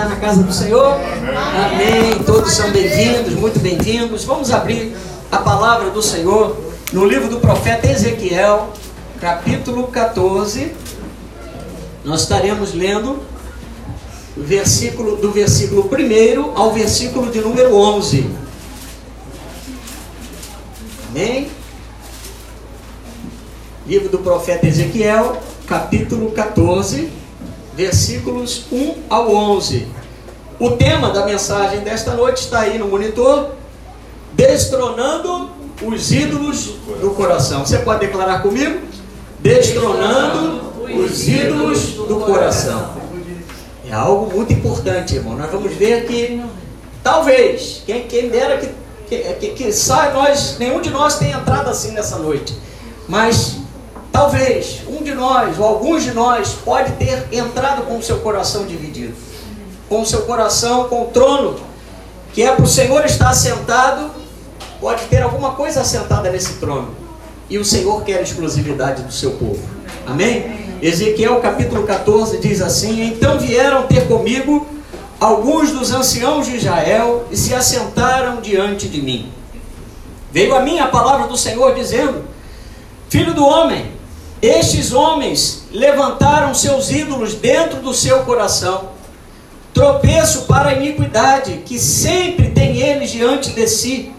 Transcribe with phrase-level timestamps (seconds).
[0.00, 0.94] está na casa do Senhor?
[0.94, 2.22] Amém.
[2.24, 4.24] Todos são bem-vindos, muito bem-vindos.
[4.24, 4.96] Vamos abrir
[5.30, 6.56] a palavra do Senhor
[6.90, 8.72] no livro do profeta Ezequiel,
[9.20, 10.72] capítulo 14.
[12.02, 13.18] Nós estaremos lendo
[14.34, 18.30] versículo do versículo 1 ao versículo de número 11.
[21.10, 21.50] Amém?
[23.86, 27.19] Livro do profeta Ezequiel, capítulo 14
[27.80, 29.86] versículos 1 ao 11.
[30.58, 33.52] O tema da mensagem desta noite está aí no monitor:
[34.34, 35.48] Destronando
[35.82, 37.64] os ídolos do coração.
[37.64, 38.80] Você pode declarar comigo?
[39.38, 40.60] Destronando
[40.94, 43.00] os ídolos do coração.
[43.88, 45.36] É algo muito importante, irmão.
[45.36, 46.44] Nós vamos ver que
[47.02, 48.68] talvez, quem, quem dera que,
[49.08, 52.54] que, que, que sai, nós, nenhum de nós tenha entrado assim nessa noite.
[53.08, 53.56] Mas
[54.12, 58.66] Talvez um de nós, ou alguns de nós, pode ter entrado com o seu coração
[58.66, 59.14] dividido.
[59.88, 61.56] Com o seu coração, com o trono,
[62.32, 64.10] que é para o Senhor estar sentado,
[64.80, 66.94] pode ter alguma coisa assentada nesse trono.
[67.48, 69.60] E o Senhor quer exclusividade do seu povo.
[70.06, 70.78] Amém?
[70.82, 74.66] Ezequiel capítulo 14 diz assim: Então vieram ter comigo
[75.20, 79.30] alguns dos anciãos de Israel e se assentaram diante de mim.
[80.32, 82.24] Veio a mim a palavra do Senhor dizendo:
[83.08, 83.92] Filho do homem,
[84.42, 88.90] estes homens levantaram seus ídolos dentro do seu coração,
[89.74, 94.12] tropeço para a iniquidade, que sempre tem eles diante de si.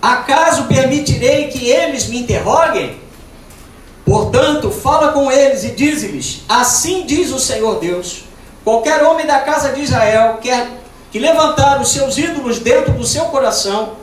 [0.00, 2.98] Acaso permitirei que eles me interroguem?
[4.04, 8.24] Portanto, fala com eles e diz-lhes: Assim diz o Senhor Deus:
[8.64, 10.68] qualquer homem da casa de Israel quer
[11.10, 13.94] que levantar os seus ídolos dentro do seu coração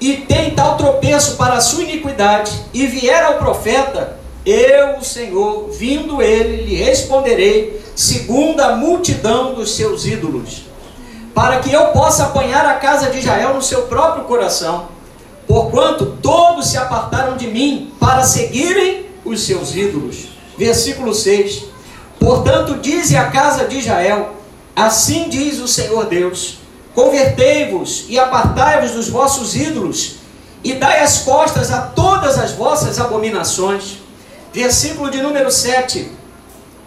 [0.00, 5.68] e tem tal tropeço para a sua iniquidade, e vier ao profeta, eu, o Senhor,
[5.70, 10.62] vindo ele, lhe responderei, segundo a multidão dos seus ídolos,
[11.34, 14.86] para que eu possa apanhar a casa de Israel no seu próprio coração,
[15.48, 20.28] porquanto todos se apartaram de mim para seguirem os seus ídolos.
[20.56, 21.64] Versículo 6:
[22.20, 24.36] Portanto, dize a casa de Israel:
[24.76, 26.58] Assim diz o Senhor Deus:
[26.94, 30.18] Convertei-vos e apartai-vos dos vossos ídolos,
[30.62, 34.05] e dai as costas a todas as vossas abominações
[34.56, 36.10] versículo de número 7.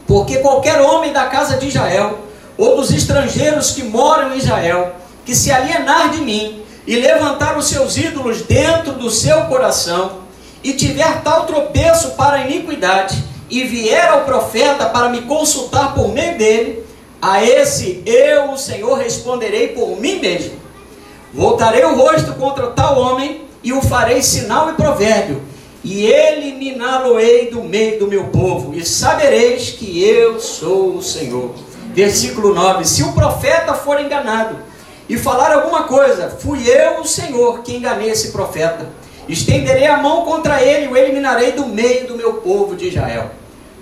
[0.08, 2.18] Porque qualquer homem da casa de Israel,
[2.58, 7.68] ou dos estrangeiros que moram em Israel, que se alienar de mim e levantar os
[7.68, 10.24] seus ídolos dentro do seu coração,
[10.64, 16.08] e tiver tal tropeço para a iniquidade, e vier ao profeta para me consultar por
[16.10, 16.84] meio dele,
[17.22, 20.54] a esse eu, o Senhor, responderei por mim mesmo.
[21.32, 25.44] Voltarei o rosto contra tal homem e o farei sinal e provérbio,
[25.84, 31.54] e eliminá-lo-ei do meio do meu povo, e sabereis que eu sou o Senhor.
[31.94, 34.58] Versículo 9: Se o profeta for enganado
[35.08, 38.88] e falar alguma coisa, fui eu, o Senhor, que enganei esse profeta.
[39.28, 43.32] Estenderei a mão contra ele e o eliminarei do meio do meu povo de Israel.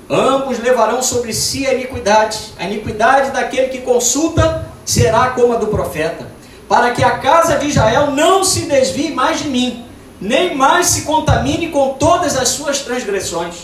[0.09, 2.53] Ambos levarão sobre si a iniquidade.
[2.59, 6.27] A iniquidade daquele que consulta será como a do profeta,
[6.67, 9.86] para que a casa de Israel não se desvie mais de mim
[10.19, 13.55] nem mais se contamine com todas as suas transgressões.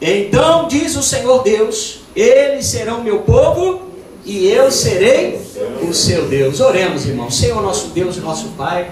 [0.00, 3.82] Então diz o Senhor Deus: Eles serão meu povo
[4.24, 5.40] e eu serei
[5.88, 6.60] o seu Deus.
[6.60, 7.36] Oremos, irmãos.
[7.36, 8.90] Senhor, nosso Deus e nosso Pai.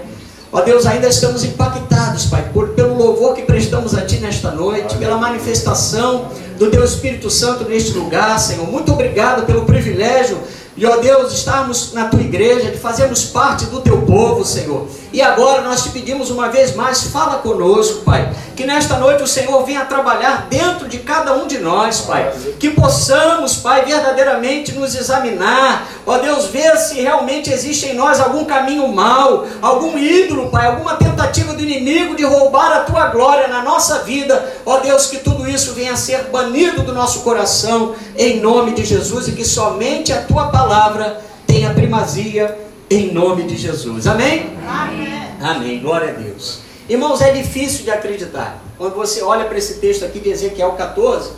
[0.52, 4.96] Ó Deus, ainda estamos impactados, Pai, por, pelo louvor que prestamos a Ti nesta noite,
[4.96, 6.28] pela manifestação
[6.58, 8.66] do Teu Espírito Santo neste lugar, Senhor.
[8.66, 10.38] Muito obrigado pelo privilégio
[10.76, 14.88] e ó Deus, estarmos na tua igreja, de fazermos parte do teu povo, Senhor.
[15.12, 18.32] E agora nós te pedimos uma vez mais, fala conosco, Pai.
[18.54, 22.32] Que nesta noite o Senhor venha trabalhar dentro de cada um de nós, Pai.
[22.60, 25.88] Que possamos, Pai, verdadeiramente nos examinar.
[26.06, 30.94] Ó Deus, ver se realmente existe em nós algum caminho mau, algum ídolo, Pai, alguma
[30.94, 34.52] tentativa do inimigo de roubar a tua glória na nossa vida.
[34.64, 38.84] Ó Deus, que tudo isso venha a ser banido do nosso coração, em nome de
[38.84, 44.08] Jesus, e que somente a tua palavra tenha primazia em nome de Jesus.
[44.08, 44.58] Amém?
[44.68, 45.28] Amém.
[45.40, 45.80] Amém.
[45.80, 46.58] Glória a Deus.
[46.88, 48.60] Irmãos, é difícil de acreditar.
[48.76, 51.30] Quando você olha para esse texto aqui de Ezequiel 14,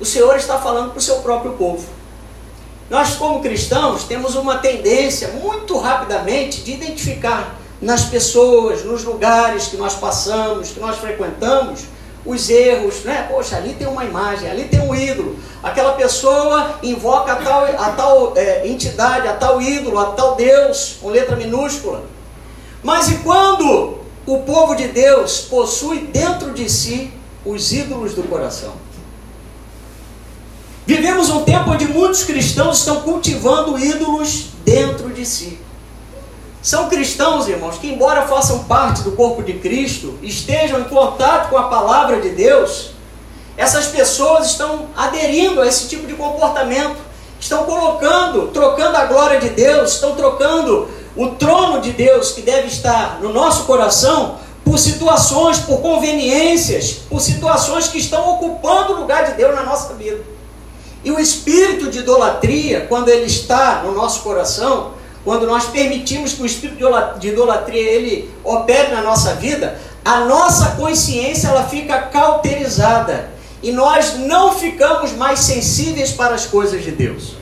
[0.00, 1.86] o Senhor está falando para o seu próprio povo.
[2.90, 9.76] Nós, como cristãos, temos uma tendência muito rapidamente de identificar nas pessoas, nos lugares que
[9.76, 11.82] nós passamos, que nós frequentamos,
[12.26, 13.26] os erros, né?
[13.30, 15.36] Poxa, ali tem uma imagem, ali tem um ídolo.
[15.62, 20.96] Aquela pessoa invoca a tal, a tal é, entidade, a tal ídolo, a tal Deus,
[21.00, 22.04] com letra minúscula.
[22.82, 27.12] Mas e quando o povo de Deus possui dentro de si
[27.44, 28.72] os ídolos do coração?
[30.86, 35.58] Vivemos um tempo onde muitos cristãos estão cultivando ídolos dentro si.
[36.66, 41.56] São cristãos, irmãos, que, embora façam parte do corpo de Cristo, estejam em contato com
[41.56, 42.90] a palavra de Deus,
[43.56, 46.96] essas pessoas estão aderindo a esse tipo de comportamento,
[47.38, 52.66] estão colocando, trocando a glória de Deus, estão trocando o trono de Deus que deve
[52.66, 59.24] estar no nosso coração por situações, por conveniências, por situações que estão ocupando o lugar
[59.24, 60.24] de Deus na nossa vida.
[61.04, 64.95] E o espírito de idolatria, quando ele está no nosso coração,
[65.26, 66.88] quando nós permitimos que o espírito
[67.18, 73.28] de idolatria ele opere na nossa vida, a nossa consciência ela fica cauterizada
[73.60, 77.34] e nós não ficamos mais sensíveis para as coisas de Deus.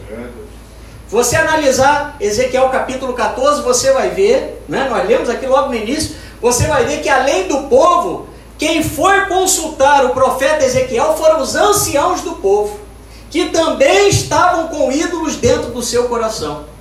[1.10, 6.16] Você analisar Ezequiel capítulo 14, você vai ver, né, nós lemos aqui logo no início,
[6.40, 11.54] você vai ver que além do povo, quem foi consultar o profeta Ezequiel foram os
[11.54, 12.81] anciãos do povo,
[13.31, 16.72] que também estavam com ídolos dentro do seu coração.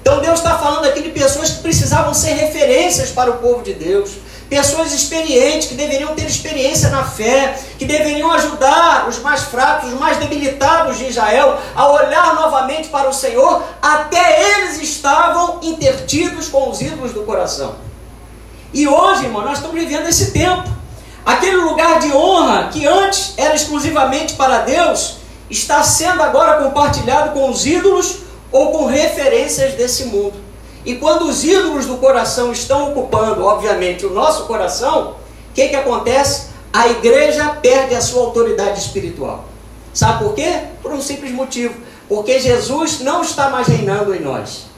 [0.00, 3.74] Então Deus está falando aqui de pessoas que precisavam ser referências para o povo de
[3.74, 4.10] Deus.
[4.48, 9.98] Pessoas experientes, que deveriam ter experiência na fé, que deveriam ajudar os mais fracos, os
[9.98, 16.68] mais debilitados de Israel a olhar novamente para o Senhor, até eles estavam intertidos com
[16.68, 17.76] os ídolos do coração.
[18.72, 20.68] E hoje, irmão, nós estamos vivendo esse tempo.
[21.24, 25.18] Aquele lugar de honra que antes era exclusivamente para Deus,
[25.48, 30.34] está sendo agora compartilhado com os ídolos ou com referências desse mundo.
[30.84, 35.16] E quando os ídolos do coração estão ocupando, obviamente, o nosso coração,
[35.50, 36.48] o que, que acontece?
[36.72, 39.44] A igreja perde a sua autoridade espiritual.
[39.92, 40.60] Sabe por quê?
[40.82, 41.74] Por um simples motivo.
[42.08, 44.70] Porque Jesus não está mais reinando em nós.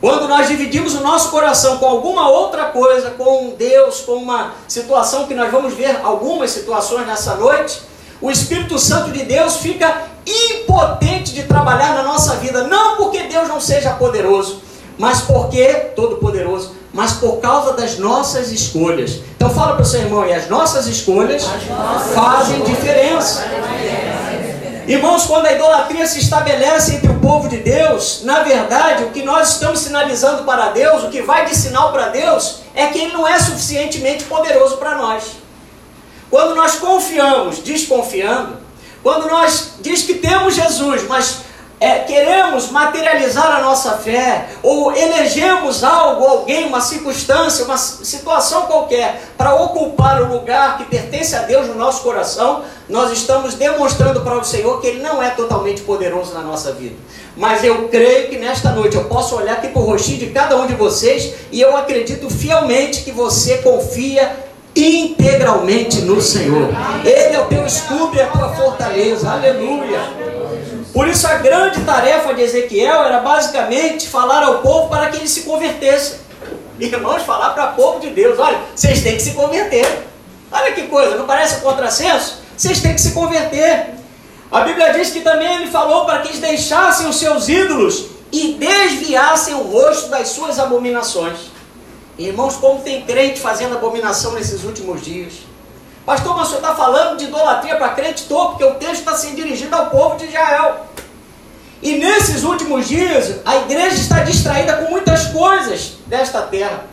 [0.00, 5.26] Quando nós dividimos o nosso coração com alguma outra coisa, com Deus, com uma situação
[5.26, 7.82] que nós vamos ver algumas situações nessa noite,
[8.20, 13.48] o Espírito Santo de Deus fica impotente de trabalhar na nossa vida, não porque Deus
[13.48, 14.62] não seja poderoso,
[14.98, 19.20] mas porque todo poderoso, mas por causa das nossas escolhas.
[19.36, 21.46] Então fala para o seu irmão, e as nossas escolhas
[22.14, 23.44] fazem diferença.
[24.86, 29.22] Irmãos, quando a idolatria se estabelece entre o povo de Deus, na verdade, o que
[29.22, 33.12] nós estamos sinalizando para Deus, o que vai de sinal para Deus, é que Ele
[33.12, 35.24] não é suficientemente poderoso para nós.
[36.30, 38.56] Quando nós confiamos, desconfiando,
[39.02, 41.48] quando nós diz que temos Jesus, mas
[41.80, 49.22] é, queremos materializar a nossa fé, ou elegemos algo, alguém, uma circunstância, uma situação qualquer,
[49.36, 54.36] para ocupar o lugar que pertence a Deus no nosso coração, nós estamos demonstrando para
[54.36, 56.96] o Senhor que Ele não é totalmente poderoso na nossa vida.
[57.36, 60.56] Mas eu creio que nesta noite eu posso olhar aqui para o rostinho de cada
[60.56, 64.47] um de vocês e eu acredito fielmente que você confia
[64.84, 66.68] integralmente no Senhor.
[67.04, 69.30] Ele é o teu escudo e a tua fortaleza.
[69.30, 70.00] Aleluia.
[70.92, 75.28] Por isso a grande tarefa de Ezequiel era basicamente falar ao povo para que ele
[75.28, 76.16] se convertesse.
[76.80, 80.06] Irmãos, falar para o povo de Deus, olha, vocês têm que se converter.
[80.50, 82.40] Olha que coisa, não parece um contrassenso?
[82.56, 83.94] Vocês têm que se converter.
[84.50, 88.54] A Bíblia diz que também ele falou para que eles deixassem os seus ídolos e
[88.54, 91.47] desviassem o rosto das suas abominações.
[92.18, 95.34] Irmãos, como tem crente fazendo abominação nesses últimos dias.
[96.04, 99.14] Pastor, mas o senhor está falando de idolatria para crente todo, porque o texto está
[99.14, 100.86] se dirigindo ao povo de Israel.
[101.80, 106.86] E nesses últimos dias, a igreja está distraída com muitas coisas desta terra.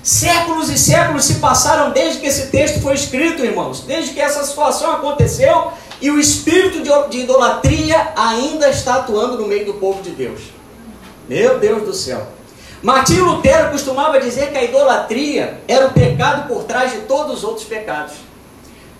[0.00, 4.44] Séculos e séculos se passaram desde que esse texto foi escrito, irmãos, desde que essa
[4.44, 6.80] situação aconteceu e o espírito
[7.10, 10.42] de idolatria ainda está atuando no meio do povo de Deus.
[11.28, 12.24] Meu Deus do céu.
[12.82, 17.44] Martinho Lutero costumava dizer que a idolatria era o pecado por trás de todos os
[17.44, 18.14] outros pecados.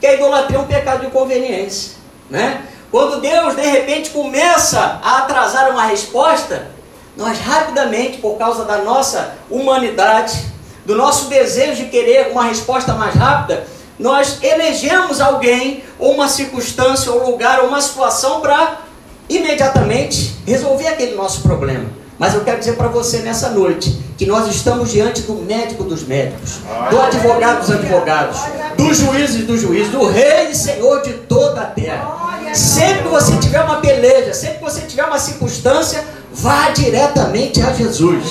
[0.00, 1.92] Que a idolatria é um pecado de conveniência.
[2.30, 2.64] Né?
[2.90, 6.71] Quando Deus de repente começa a atrasar uma resposta,
[7.16, 10.38] nós rapidamente, por causa da nossa humanidade,
[10.85, 13.66] do nosso desejo de querer uma resposta mais rápida,
[13.99, 18.80] nós elegemos alguém, ou uma circunstância, ou lugar, ou uma situação para
[19.28, 22.05] imediatamente resolver aquele nosso problema.
[22.18, 26.02] Mas eu quero dizer para você nessa noite que nós estamos diante do médico dos
[26.02, 28.38] médicos, do advogado dos advogados,
[28.76, 32.54] do juiz dos juízes, do rei e senhor de toda a terra.
[32.54, 37.73] Sempre que você tiver uma peleja, sempre que você tiver uma circunstância, vá diretamente a
[37.73, 38.25] Jesus.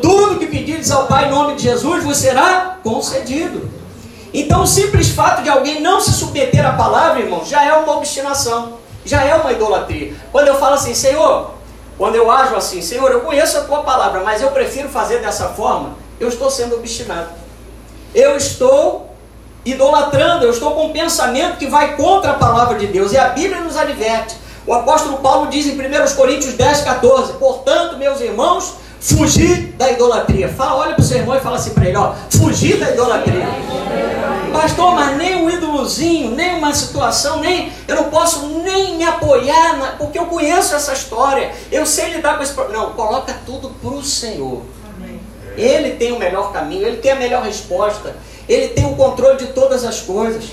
[0.00, 3.70] Tudo que pedires ao Pai em nome de Jesus vos será concedido.
[4.34, 7.96] Então, o simples fato de alguém não se submeter à palavra, irmão, já é uma
[7.96, 10.14] obstinação, já é uma idolatria.
[10.32, 11.52] Quando eu falo assim, Senhor,
[12.02, 15.50] quando eu ajo assim, Senhor, eu conheço a tua palavra, mas eu prefiro fazer dessa
[15.50, 17.28] forma, eu estou sendo obstinado.
[18.12, 19.14] Eu estou
[19.64, 23.12] idolatrando, eu estou com um pensamento que vai contra a palavra de Deus.
[23.12, 24.34] E a Bíblia nos adverte.
[24.66, 30.48] O apóstolo Paulo diz em 1 Coríntios 10, 14: Portanto, meus irmãos, Fugir da idolatria.
[30.48, 33.48] Fala, olha para o seu irmão e fala assim para ele: ó, fugir da idolatria.
[34.52, 39.76] Pastor, mas nem um ídolozinho, nem uma situação, nem eu não posso nem me apoiar,
[39.76, 42.84] na, porque eu conheço essa história, eu sei lidar com esse problema.
[42.84, 44.62] Não, coloca tudo para o Senhor.
[45.56, 48.14] Ele tem o melhor caminho, ele tem a melhor resposta,
[48.48, 50.44] ele tem o controle de todas as coisas.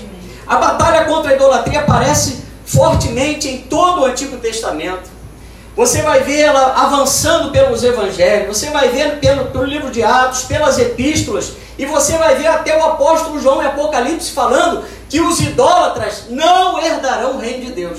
[0.44, 5.19] A batalha contra a idolatria aparece fortemente em todo o Antigo Testamento.
[5.80, 10.42] Você vai ver ela avançando pelos evangelhos, você vai ver pelo, pelo livro de Atos,
[10.42, 15.40] pelas epístolas, e você vai ver até o apóstolo João em Apocalipse falando que os
[15.40, 17.98] idólatras não herdarão o reino de Deus.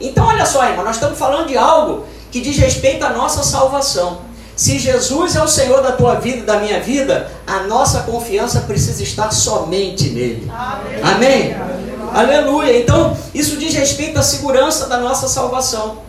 [0.00, 4.20] Então, olha só, irmão, nós estamos falando de algo que diz respeito à nossa salvação.
[4.54, 8.60] Se Jesus é o Senhor da tua vida e da minha vida, a nossa confiança
[8.60, 10.48] precisa estar somente nele.
[10.54, 11.02] Amém?
[11.02, 11.54] Amém?
[11.54, 11.84] Amém.
[12.14, 12.78] Aleluia.
[12.78, 16.03] Então, isso diz respeito à segurança da nossa salvação.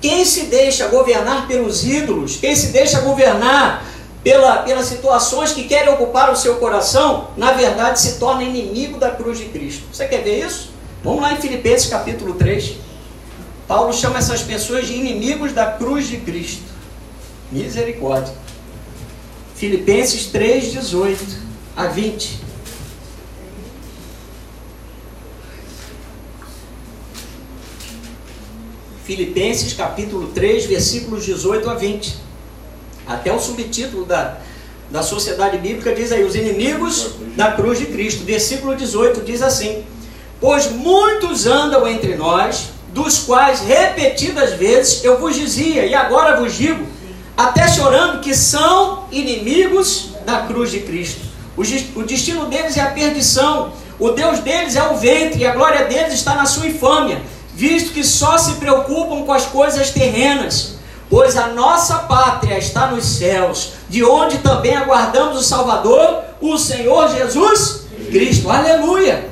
[0.00, 3.84] Quem se deixa governar pelos ídolos, quem se deixa governar
[4.22, 9.10] pela, pelas situações que querem ocupar o seu coração, na verdade se torna inimigo da
[9.10, 9.84] cruz de Cristo.
[9.92, 10.70] Você quer ver isso?
[11.02, 12.74] Vamos lá em Filipenses capítulo 3.
[13.66, 16.62] Paulo chama essas pessoas de inimigos da cruz de Cristo.
[17.50, 18.34] Misericórdia.
[19.54, 21.24] Filipenses 3, 18
[21.76, 22.45] a 20.
[29.06, 32.16] Filipenses capítulo 3, versículos 18 a 20.
[33.06, 34.38] Até o subtítulo da,
[34.90, 38.24] da Sociedade Bíblica diz aí: Os inimigos da cruz de Cristo.
[38.24, 39.84] Versículo 18 diz assim:
[40.40, 46.56] Pois muitos andam entre nós, dos quais repetidas vezes eu vos dizia, e agora vos
[46.56, 46.84] digo,
[47.36, 51.20] até chorando, que são inimigos da cruz de Cristo.
[51.56, 51.62] O,
[52.00, 55.84] o destino deles é a perdição, o Deus deles é o ventre, e a glória
[55.84, 57.22] deles está na sua infâmia
[57.56, 60.74] visto que só se preocupam com as coisas terrenas,
[61.08, 67.08] pois a nossa pátria está nos céus, de onde também aguardamos o Salvador, o Senhor
[67.08, 68.50] Jesus Cristo.
[68.50, 69.30] Aleluia!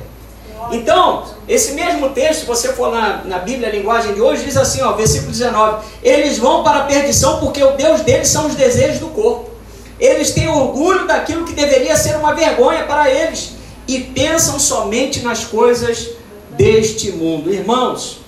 [0.71, 4.57] Então, esse mesmo texto, se você for na, na Bíblia, a linguagem de hoje, diz
[4.57, 8.55] assim, ó, versículo 19: Eles vão para a perdição porque o Deus deles são os
[8.55, 9.51] desejos do corpo.
[9.99, 13.51] Eles têm orgulho daquilo que deveria ser uma vergonha para eles
[13.87, 16.09] e pensam somente nas coisas
[16.57, 17.53] deste mundo.
[17.53, 18.19] Irmãos,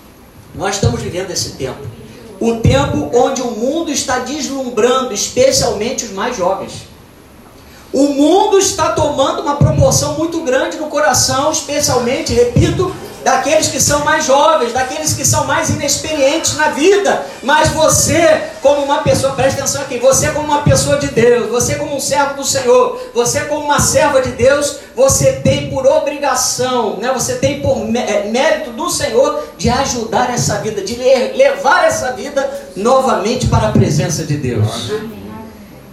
[0.55, 1.79] nós estamos vivendo esse tempo.
[2.39, 6.87] O tempo onde o mundo está deslumbrando, especialmente os mais jovens.
[7.91, 12.93] O mundo está tomando uma proporção muito grande no coração, especialmente, repito,
[13.27, 17.25] daqueles que são mais jovens, daqueles que são mais inexperientes na vida.
[17.43, 21.75] Mas você, como uma pessoa, preste atenção aqui, você como uma pessoa de Deus, você
[21.75, 26.95] como um servo do Senhor, você como uma serva de Deus, você tem por obrigação,
[27.01, 27.11] né?
[27.13, 32.49] você tem por é, mérito do Senhor de ajudar essa vida, de levar essa vida
[32.77, 34.89] novamente para a presença de Deus.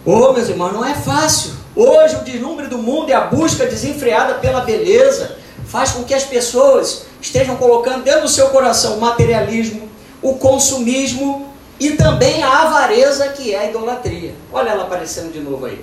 [0.07, 1.51] Ô oh, meus irmãos, não é fácil.
[1.75, 6.23] Hoje o deslumbre do mundo e a busca desenfreada pela beleza faz com que as
[6.23, 9.89] pessoas estejam colocando dentro do seu coração o materialismo,
[10.21, 11.49] o consumismo
[11.81, 14.35] e também a avareza que é a idolatria.
[14.53, 15.83] Olha ela aparecendo de novo aí.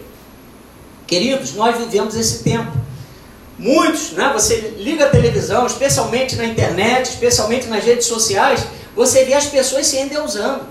[1.07, 2.71] Queridos, nós vivemos esse tempo.
[3.57, 8.63] Muitos, né, você liga a televisão, especialmente na internet, especialmente nas redes sociais,
[8.95, 10.61] você vê as pessoas se endeusando.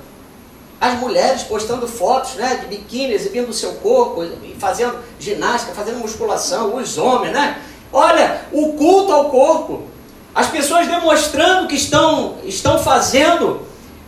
[0.81, 4.25] As mulheres postando fotos né, de biquíni, exibindo o seu corpo,
[4.59, 7.61] fazendo ginástica, fazendo musculação, os homens, né?
[7.93, 9.91] Olha, o culto ao corpo.
[10.35, 13.63] As pessoas demonstrando que estão, estão fazendo,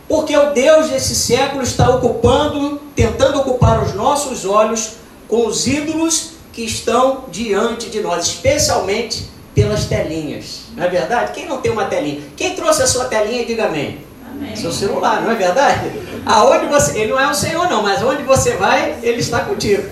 [0.07, 4.93] porque o Deus desse século está ocupando, tentando ocupar os nossos olhos
[5.27, 10.61] com os ídolos que estão diante de nós, especialmente pelas telinhas.
[10.75, 11.33] Não é verdade?
[11.33, 12.21] Quem não tem uma telinha?
[12.37, 13.99] Quem trouxe a sua telinha, diga amém.
[14.31, 14.55] amém.
[14.55, 15.91] Seu celular, não é verdade?
[16.25, 19.83] Aonde você, ele não é o Senhor não, mas onde você vai, ele está contigo.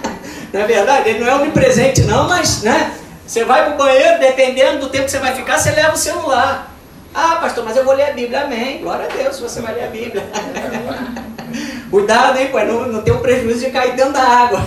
[0.52, 1.10] não é verdade?
[1.10, 2.96] Ele não é onipresente não, mas, né?
[3.26, 5.98] Você vai para o banheiro, dependendo do tempo que você vai ficar, você leva o
[5.98, 6.70] celular.
[7.14, 8.42] Ah, pastor, mas eu vou ler a Bíblia.
[8.42, 8.82] Amém.
[8.82, 10.22] Glória a Deus, você vai ler a Bíblia.
[11.90, 14.60] Cuidado, hein, pai, não, não tem um prejuízo de cair dentro da água.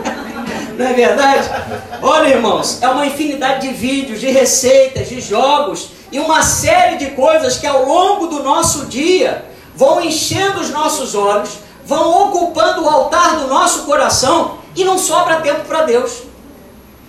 [0.78, 1.50] não é verdade?
[2.00, 7.10] Olha, irmãos, é uma infinidade de vídeos, de receitas, de jogos e uma série de
[7.10, 12.88] coisas que ao longo do nosso dia vão enchendo os nossos olhos, vão ocupando o
[12.88, 16.22] altar do nosso coração e não sobra tempo para Deus.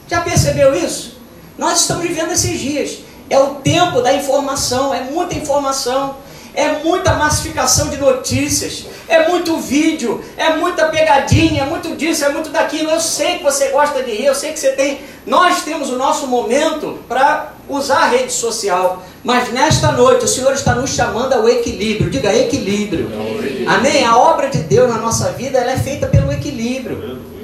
[0.08, 1.18] Já percebeu isso?
[1.58, 3.00] Nós estamos vivendo esses dias.
[3.30, 6.16] É o tempo da informação, é muita informação,
[6.54, 12.30] é muita massificação de notícias, é muito vídeo, é muita pegadinha, é muito disso, é
[12.30, 12.92] muito daquilo.
[12.92, 15.02] Eu sei que você gosta de rir, eu sei que você tem.
[15.26, 20.54] Nós temos o nosso momento para usar a rede social, mas nesta noite o Senhor
[20.54, 22.12] está nos chamando ao equilíbrio.
[22.12, 23.10] Diga equilíbrio.
[23.68, 24.06] Amém?
[24.06, 27.35] A obra de Deus na nossa vida ela é feita pelo equilíbrio.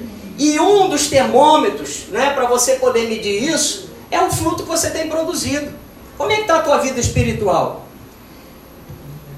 [0.42, 4.90] E um dos termômetros, né, para você poder medir isso, é o fruto que você
[4.90, 5.72] tem produzido.
[6.18, 7.86] Como é que está a tua vida espiritual?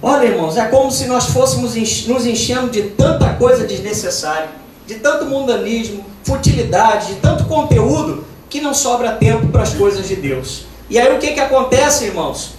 [0.01, 1.75] Olha, irmãos, é como se nós fôssemos
[2.07, 4.47] nos enchendo de tanta coisa desnecessária,
[4.87, 10.15] de tanto mundanismo, futilidade, de tanto conteúdo, que não sobra tempo para as coisas de
[10.15, 10.67] Deus.
[10.89, 12.51] E aí o que, que acontece, irmãos?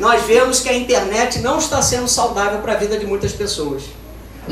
[0.00, 3.84] Nós vemos que a internet não está sendo saudável para a vida de muitas pessoas.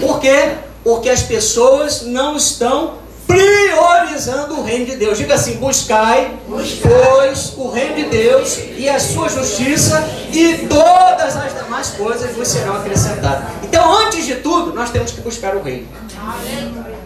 [0.00, 0.58] Por quê?
[0.84, 3.01] Porque as pessoas não estão
[3.32, 5.18] priorizando o reino de Deus.
[5.18, 11.54] Diga assim: buscai, pois, o reino de Deus e a sua justiça, e todas as
[11.54, 13.44] demais coisas vos serão acrescentadas.
[13.62, 15.88] Então, antes de tudo, nós temos que buscar o reino.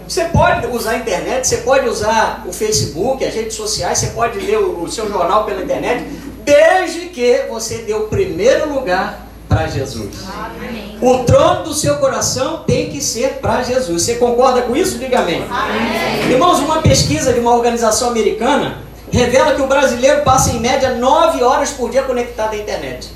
[0.09, 4.39] Você pode usar a internet, você pode usar o Facebook, as redes sociais, você pode
[4.39, 6.05] ler o seu jornal pela internet,
[6.45, 10.11] desde que você dê o primeiro lugar para Jesus.
[10.29, 10.99] Amém.
[11.01, 14.03] O trono do seu coração tem que ser para Jesus.
[14.03, 14.99] Você concorda com isso?
[14.99, 15.45] Diga amém.
[15.51, 16.31] amém.
[16.33, 18.79] Irmãos, uma pesquisa de uma organização americana
[19.11, 23.09] revela que o brasileiro passa em média 9 horas por dia conectado à internet.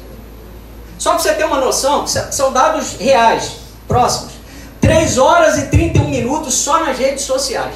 [0.98, 3.52] Só para você ter uma noção, são dados reais,
[3.88, 4.32] próximos.
[4.80, 7.74] 3 horas e 31 minutos só nas redes sociais.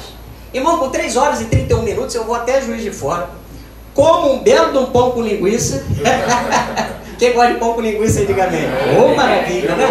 [0.53, 3.29] Irmão, com 3 horas e 31 minutos eu vou até Juiz de Fora,
[3.93, 5.83] como um belo de um pão com linguiça.
[7.17, 8.65] Quem gosta de pão com linguiça, diga amém.
[8.97, 9.87] Ô, oh, maravilha, né?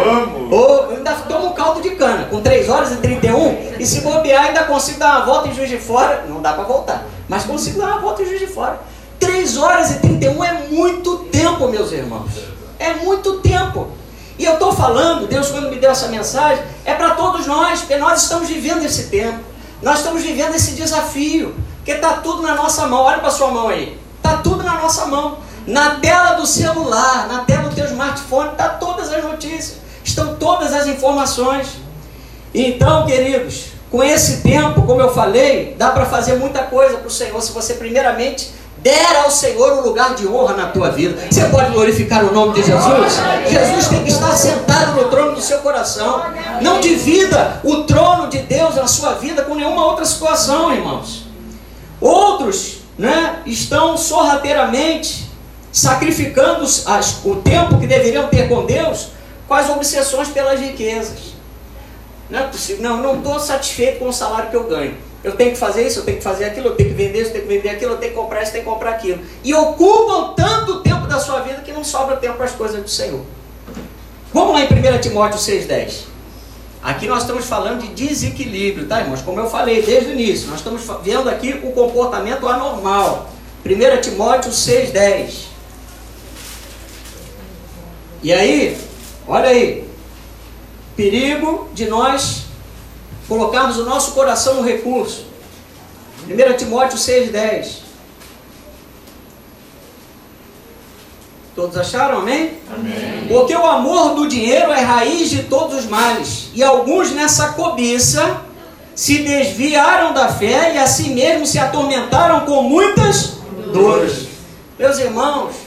[0.50, 4.02] Ou oh, ainda toma um caldo de cana, com 3 horas e 31, e se
[4.02, 6.24] bobear, ainda consigo dar uma volta em Juiz de Fora.
[6.28, 8.78] Não dá para voltar, mas consigo dar uma volta em Juiz de Fora.
[9.18, 12.30] 3 horas e 31 é muito tempo, meus irmãos.
[12.78, 13.88] É muito tempo.
[14.38, 17.96] E eu estou falando, Deus quando me deu essa mensagem, é para todos nós, porque
[17.96, 19.38] nós estamos vivendo esse tempo.
[19.80, 23.02] Nós estamos vivendo esse desafio, porque está tudo na nossa mão.
[23.02, 23.98] Olha para sua mão aí.
[24.16, 25.38] Está tudo na nossa mão.
[25.66, 30.72] Na tela do celular, na tela do teu smartphone, está todas as notícias, estão todas
[30.72, 31.68] as informações.
[32.54, 37.10] Então, queridos, com esse tempo, como eu falei, dá para fazer muita coisa para o
[37.10, 38.52] Senhor, se você primeiramente
[38.84, 41.18] der ao Senhor um lugar de honra na tua vida.
[41.30, 43.18] Você pode glorificar o nome de Jesus?
[43.48, 46.22] Jesus tem que estar sentado no trono do seu coração.
[46.60, 51.24] Não divida o trono de Deus na sua vida com nenhuma outra situação, irmãos.
[51.98, 55.23] Outros né, estão sorrateiramente
[55.74, 59.08] sacrificando as, o tempo que deveriam ter com Deus
[59.48, 61.34] com as obsessões pelas riquezas.
[62.30, 62.82] Não é possível.
[62.82, 64.94] Não, não estou satisfeito com o salário que eu ganho.
[65.24, 67.30] Eu tenho que fazer isso, eu tenho que fazer aquilo, eu tenho que vender isso,
[67.30, 69.20] eu tenho que vender aquilo, eu tenho que comprar isso, eu tenho que comprar aquilo.
[69.42, 72.88] E ocupam tanto tempo da sua vida que não sobra tempo para as coisas do
[72.88, 73.22] Senhor.
[74.32, 76.04] Vamos lá em 1 Timóteo 6,10.
[76.82, 79.22] Aqui nós estamos falando de desequilíbrio, tá, irmãos?
[79.22, 83.30] Como eu falei desde o início, nós estamos vendo aqui o comportamento anormal.
[83.64, 85.53] 1 Timóteo 6,10.
[88.24, 88.74] E aí,
[89.28, 89.86] olha aí,
[90.96, 92.44] perigo de nós
[93.28, 95.26] colocarmos o nosso coração no recurso.
[96.26, 97.80] 1 Timóteo 6,10.
[101.54, 102.54] Todos acharam, amém?
[102.74, 103.28] amém?
[103.28, 106.48] Porque o amor do dinheiro é raiz de todos os males.
[106.54, 108.40] E alguns nessa cobiça
[108.94, 113.34] se desviaram da fé e assim mesmo se atormentaram com muitas
[113.70, 114.28] dores.
[114.78, 115.63] Meus irmãos,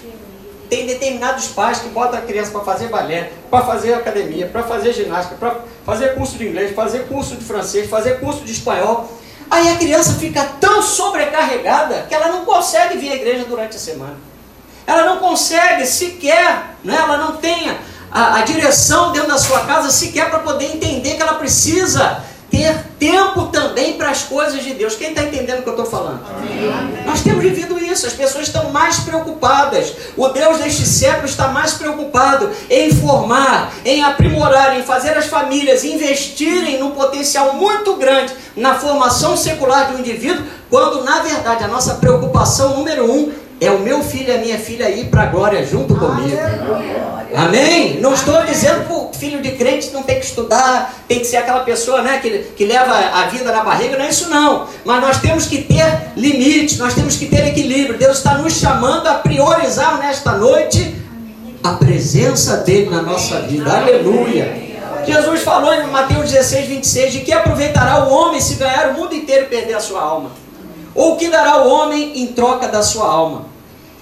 [0.70, 4.94] tem determinados pais que botam a criança para fazer balé, para fazer academia, para fazer
[4.94, 9.10] ginástica, para fazer curso de inglês, fazer curso de francês, fazer curso de espanhol.
[9.50, 13.80] Aí a criança fica tão sobrecarregada que ela não consegue vir à igreja durante a
[13.80, 14.16] semana.
[14.86, 17.70] Ela não consegue sequer, né, ela não tem
[18.12, 22.24] a, a direção dentro da sua casa sequer para poder entender que ela precisa
[22.58, 24.96] ter tempo também para as coisas de Deus.
[24.96, 26.20] Quem está entendendo o que eu estou falando?
[26.36, 27.06] Amém.
[27.06, 29.94] Nós temos vivido isso, as pessoas estão mais preocupadas.
[30.16, 35.84] O Deus deste século está mais preocupado em formar, em aprimorar, em fazer as famílias
[35.84, 41.68] investirem num potencial muito grande na formação secular de um indivíduo, quando na verdade a
[41.68, 45.26] nossa preocupação número um é o meu filho e a minha filha ir para a
[45.26, 46.38] glória junto comigo.
[47.36, 48.00] Amém?
[48.00, 51.38] Não estou dizendo que o filho de crente não tem que estudar, tem que ser
[51.38, 54.68] aquela pessoa né, que, que leva a vida na barriga, não é isso não.
[54.86, 57.98] Mas nós temos que ter limites, nós temos que ter equilíbrio.
[57.98, 60.96] Deus está nos chamando a priorizar nesta noite
[61.64, 63.72] a presença dele na nossa vida.
[63.72, 64.68] Aleluia.
[65.06, 69.16] Jesus falou em Mateus 16, 26, de que aproveitará o homem se ganhar o mundo
[69.16, 70.32] inteiro e perder a sua alma.
[70.98, 73.46] Ou o que dará o homem em troca da sua alma?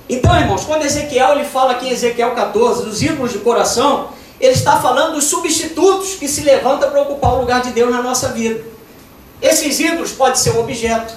[0.08, 4.08] Então, irmãos, quando Ezequiel ele fala aqui em Ezequiel 14, dos ídolos de coração,
[4.40, 8.02] ele está falando dos substitutos que se levantam para ocupar o lugar de Deus na
[8.02, 8.64] nossa vida.
[9.42, 11.14] Esses ídolos pode ser um objeto,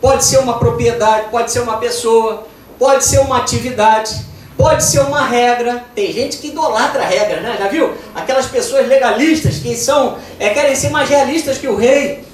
[0.00, 2.46] pode ser uma propriedade, pode ser uma pessoa,
[2.78, 4.14] pode ser uma atividade,
[4.56, 5.86] pode ser uma regra.
[5.92, 7.56] Tem gente que idolatra a regra, né?
[7.58, 7.94] Já viu?
[8.14, 12.24] Aquelas pessoas legalistas que são, é, querem ser mais realistas que o rei.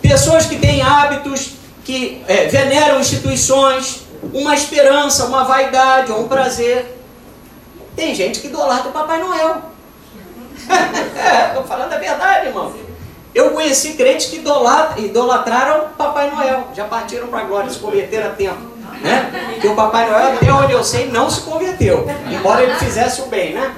[0.00, 6.96] Pessoas que têm hábitos, que é, veneram instituições, uma esperança, uma vaidade ou um prazer.
[7.96, 9.62] Tem gente que idolatra o Papai Noel.
[11.48, 12.72] Estou falando a verdade, irmão.
[13.34, 14.42] Eu conheci crentes que
[14.98, 16.68] idolatraram Papai Noel.
[16.74, 18.70] Já partiram para a glória, se converteram a tempo.
[19.00, 19.58] Né?
[19.60, 22.06] Que o Papai Noel, até onde eu sei, não se converteu.
[22.30, 23.74] Embora ele fizesse o bem, né?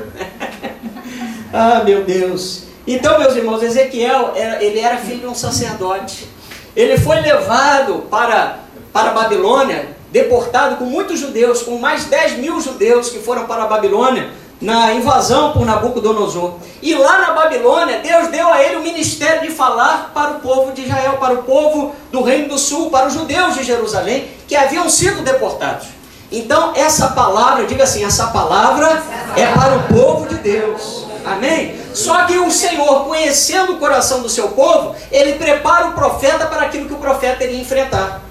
[1.53, 2.65] ah, meu Deus.
[2.87, 6.29] Então, meus irmãos, Ezequiel, ele era filho de um sacerdote.
[6.75, 8.59] Ele foi levado para,
[8.93, 13.65] para a Babilônia, deportado com muitos judeus, com mais 10 mil judeus que foram para
[13.65, 14.31] a Babilônia,
[14.61, 16.55] na invasão por Nabucodonosor.
[16.81, 20.73] E lá na Babilônia, Deus deu a ele o ministério de falar para o povo
[20.73, 24.55] de Israel, para o povo do Reino do Sul, para os judeus de Jerusalém, que
[24.55, 25.89] haviam sido deportados.
[26.31, 29.03] Então, essa palavra, diga assim, essa palavra
[29.37, 31.12] é para o povo de Deus.
[31.25, 31.77] Amém?
[31.95, 36.63] Só que o Senhor, conhecendo o coração do seu povo, ele prepara o profeta para
[36.63, 38.23] aquilo que o profeta iria enfrentar.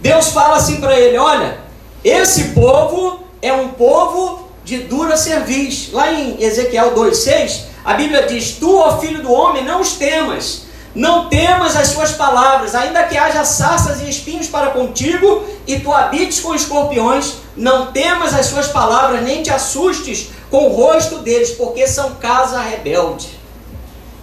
[0.00, 1.58] Deus fala assim para ele: Olha,
[2.02, 5.90] esse povo é um povo de dura cerviz.
[5.92, 10.63] Lá em Ezequiel 2,6, a Bíblia diz: Tu, ó filho do homem, não os temas.
[10.94, 15.92] Não temas as suas palavras, ainda que haja sarças e espinhos para contigo, e tu
[15.92, 21.50] habites com escorpiões, não temas as suas palavras, nem te assustes com o rosto deles,
[21.50, 23.28] porque são casa rebelde.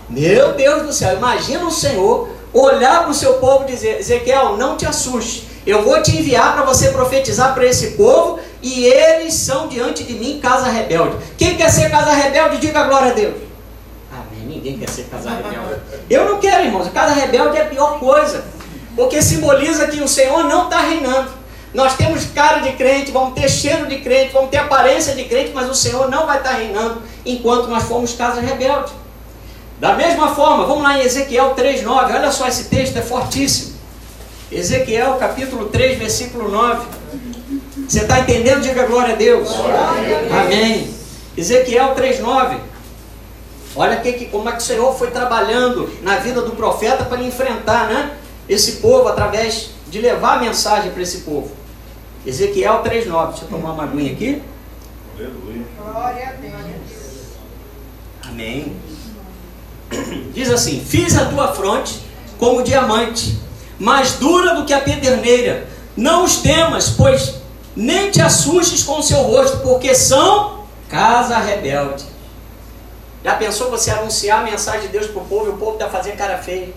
[0.10, 4.58] Meu Deus do céu, imagina o Senhor olhar para o seu povo e dizer: Ezequiel,
[4.58, 9.34] não te assuste, eu vou te enviar para você profetizar para esse povo e eles
[9.34, 11.18] são diante de mim casa rebelde.
[11.38, 13.51] Quem quer ser casa rebelde, diga glória a Deus.
[14.52, 15.82] Ninguém quer ser casa rebelde.
[16.10, 16.90] Eu não quero, irmãos.
[16.90, 18.44] Casa rebelde é a pior coisa.
[18.96, 21.30] Porque simboliza que o Senhor não está reinando.
[21.74, 25.52] Nós temos cara de crente, vamos ter cheiro de crente, vamos ter aparência de crente,
[25.54, 28.92] mas o Senhor não vai estar tá reinando enquanto nós formos casa rebelde.
[29.80, 32.14] Da mesma forma, vamos lá em Ezequiel 3,9.
[32.14, 33.72] Olha só, esse texto é fortíssimo.
[34.52, 36.86] Ezequiel capítulo 3, versículo 9.
[37.88, 38.62] Você está entendendo?
[38.62, 39.50] Diga glória a Deus.
[40.44, 40.94] Amém.
[41.38, 42.58] Ezequiel 3,9.
[43.76, 47.88] Olha que, como é que o Senhor foi trabalhando na vida do profeta para enfrentar
[47.88, 48.18] né,
[48.50, 51.52] esse povo através de levar a mensagem para esse povo.
[52.26, 53.30] Ezequiel 3,9.
[53.30, 54.42] Deixa eu tomar uma aguinha aqui.
[55.16, 55.66] Aleluia.
[55.78, 56.54] Glória a Deus.
[58.28, 58.76] Amém.
[60.34, 62.00] Diz assim: Fiz a tua fronte
[62.38, 63.38] como diamante
[63.82, 65.68] mais dura do que a pederneira.
[65.98, 67.36] Não os temas, pois
[67.76, 72.11] nem te assustes com o seu rosto, porque são casa rebelde.
[73.24, 75.88] Já pensou você anunciar a mensagem de Deus para o povo e o povo está
[75.90, 76.74] fazendo cara feia?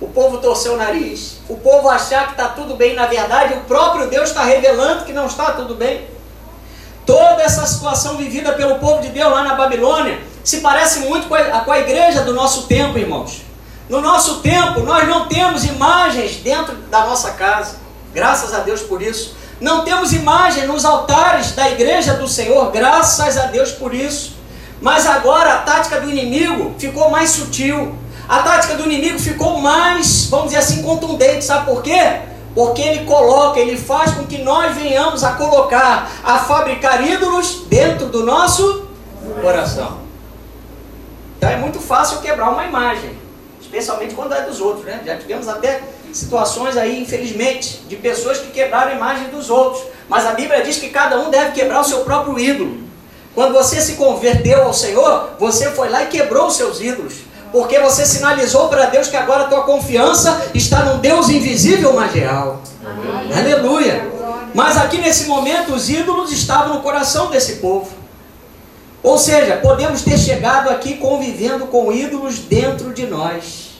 [0.00, 3.60] O povo torceu o nariz, o povo achar que está tudo bem, na verdade o
[3.60, 6.08] próprio Deus está revelando que não está tudo bem.
[7.06, 11.34] Toda essa situação vivida pelo povo de Deus lá na Babilônia se parece muito com
[11.34, 13.42] a, com a igreja do nosso tempo, irmãos.
[13.88, 17.76] No nosso tempo, nós não temos imagens dentro da nossa casa.
[18.12, 19.36] Graças a Deus por isso.
[19.60, 22.70] Não temos imagem nos altares da igreja do Senhor.
[22.70, 24.33] Graças a Deus por isso.
[24.84, 27.94] Mas agora a tática do inimigo ficou mais sutil.
[28.28, 31.42] A tática do inimigo ficou mais, vamos dizer assim, contundente.
[31.42, 32.20] Sabe por quê?
[32.54, 38.08] Porque ele coloca, ele faz com que nós venhamos a colocar, a fabricar ídolos dentro
[38.08, 38.86] do nosso
[39.40, 40.00] coração.
[41.38, 43.24] Então é muito fácil quebrar uma imagem
[43.62, 45.00] especialmente quando é dos outros, né?
[45.04, 45.80] Já tivemos até
[46.12, 49.82] situações aí, infelizmente, de pessoas que quebraram a imagem dos outros.
[50.10, 52.83] Mas a Bíblia diz que cada um deve quebrar o seu próprio ídolo.
[53.34, 57.14] Quando você se converteu ao Senhor, você foi lá e quebrou os seus ídolos.
[57.50, 62.12] Porque você sinalizou para Deus que agora a tua confiança está num Deus invisível, mas
[62.12, 62.60] real.
[62.84, 63.38] Amém.
[63.38, 64.10] Aleluia.
[64.54, 67.90] Mas aqui nesse momento os ídolos estavam no coração desse povo.
[69.02, 73.72] Ou seja, podemos ter chegado aqui convivendo com ídolos dentro de nós.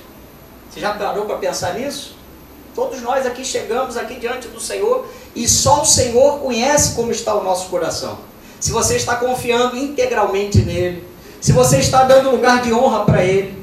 [0.71, 2.17] Você já parou para pensar nisso?
[2.75, 7.35] Todos nós aqui chegamos aqui diante do Senhor e só o Senhor conhece como está
[7.35, 8.19] o nosso coração.
[8.65, 11.07] Se você está confiando integralmente nele,
[11.39, 13.63] se você está dando lugar de honra para ele.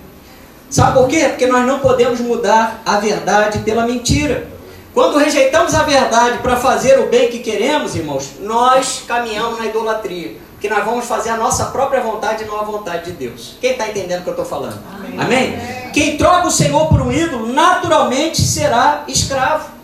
[0.70, 1.26] Sabe por quê?
[1.28, 4.48] Porque nós não podemos mudar a verdade pela mentira.
[4.94, 10.36] Quando rejeitamos a verdade para fazer o bem que queremos, irmãos, nós caminhamos na idolatria
[10.60, 13.58] que nós vamos fazer a nossa própria vontade e não a vontade de Deus.
[13.60, 14.78] Quem está entendendo o que eu estou falando?
[14.94, 15.20] Amém.
[15.20, 15.92] Amém?
[15.94, 19.81] Quem troca o Senhor por um ídolo, naturalmente será escravo.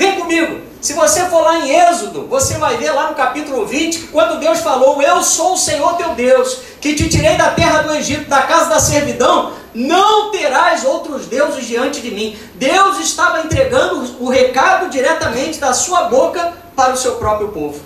[0.00, 0.62] Vem comigo.
[0.80, 4.40] Se você for lá em Êxodo, você vai ver lá no capítulo 20 que quando
[4.40, 8.26] Deus falou: Eu sou o Senhor teu Deus, que te tirei da terra do Egito,
[8.26, 12.34] da casa da servidão, não terás outros deuses diante de mim.
[12.54, 17.82] Deus estava entregando o recado diretamente da sua boca para o seu próprio povo.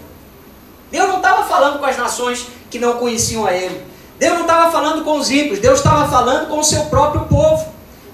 [0.93, 3.85] Deus não estava falando com as nações que não conheciam a Ele.
[4.21, 7.67] Deus não estava falando com os ímpios, Deus estava falando com o seu próprio povo.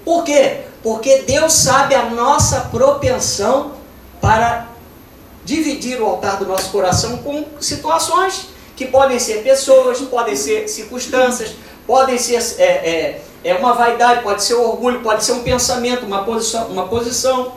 [0.03, 0.61] Por quê?
[0.81, 3.79] Porque Deus sabe a nossa propensão
[4.21, 4.67] para
[5.43, 11.55] dividir o altar do nosso coração com situações que podem ser pessoas, podem ser circunstâncias,
[11.85, 16.05] podem ser é, é, é uma vaidade, pode ser um orgulho, pode ser um pensamento,
[16.05, 17.53] uma posição, uma posição.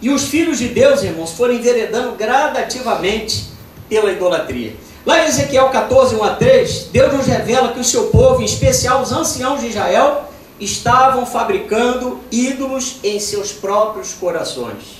[0.00, 3.50] E os filhos de Deus, irmãos, foram enveredando gradativamente
[3.88, 4.74] pela idolatria.
[5.04, 8.44] Lá em Ezequiel 14, 1 a 3, Deus nos revela que o seu povo, em
[8.44, 14.99] especial os anciãos de Israel, estavam fabricando ídolos em seus próprios corações.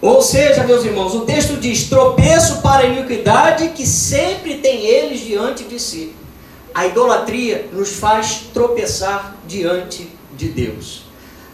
[0.00, 5.20] Ou seja, meus irmãos, o texto diz: tropeço para a iniquidade que sempre tem eles
[5.20, 6.14] diante de si.
[6.74, 11.02] A idolatria nos faz tropeçar diante de Deus.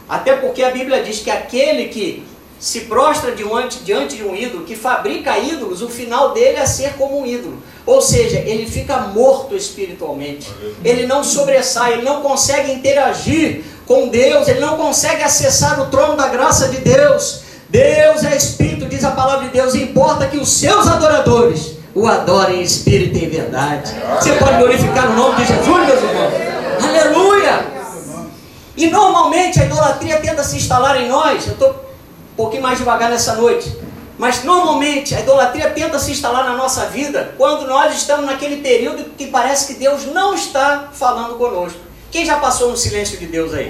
[0.07, 2.25] Até porque a Bíblia diz que aquele que
[2.59, 6.95] se prostra diante, diante de um ídolo, que fabrica ídolos, o final dele é ser
[6.95, 7.63] como um ídolo.
[7.87, 10.51] Ou seja, ele fica morto espiritualmente.
[10.85, 16.17] Ele não sobressai, ele não consegue interagir com Deus, ele não consegue acessar o trono
[16.17, 17.44] da graça de Deus.
[17.75, 22.07] Deus é Espírito, diz a palavra de Deus, e importa que os seus adoradores o
[22.07, 23.93] adorem em espírito e em verdade.
[24.15, 26.33] Você pode glorificar o nome de Jesus, meus irmãos?
[26.89, 27.67] Aleluia!
[28.77, 31.49] E normalmente a idolatria tenta se instalar em nós.
[31.49, 33.77] Eu estou um pouquinho mais devagar nessa noite.
[34.19, 39.05] Mas normalmente a idolatria tenta se instalar na nossa vida quando nós estamos naquele período
[39.19, 41.79] que parece que Deus não está falando conosco.
[42.13, 43.69] Quem já passou no silêncio de Deus aí?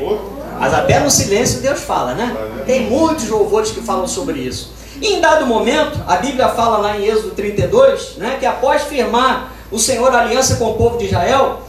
[0.58, 2.36] Mas até no silêncio Deus fala, né?
[2.66, 4.72] Tem muitos louvores que falam sobre isso.
[5.00, 9.52] E em dado momento, a Bíblia fala lá em Êxodo 32, né, que após firmar
[9.70, 11.62] o Senhor aliança com o povo de Israel,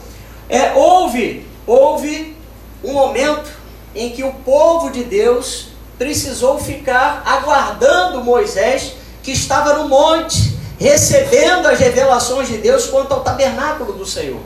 [0.48, 2.36] é, houve, houve
[2.84, 3.50] um momento
[3.94, 5.68] em que o povo de Deus
[5.98, 13.20] precisou ficar aguardando Moisés, que estava no monte, recebendo as revelações de Deus quanto ao
[13.20, 14.40] tabernáculo do Senhor.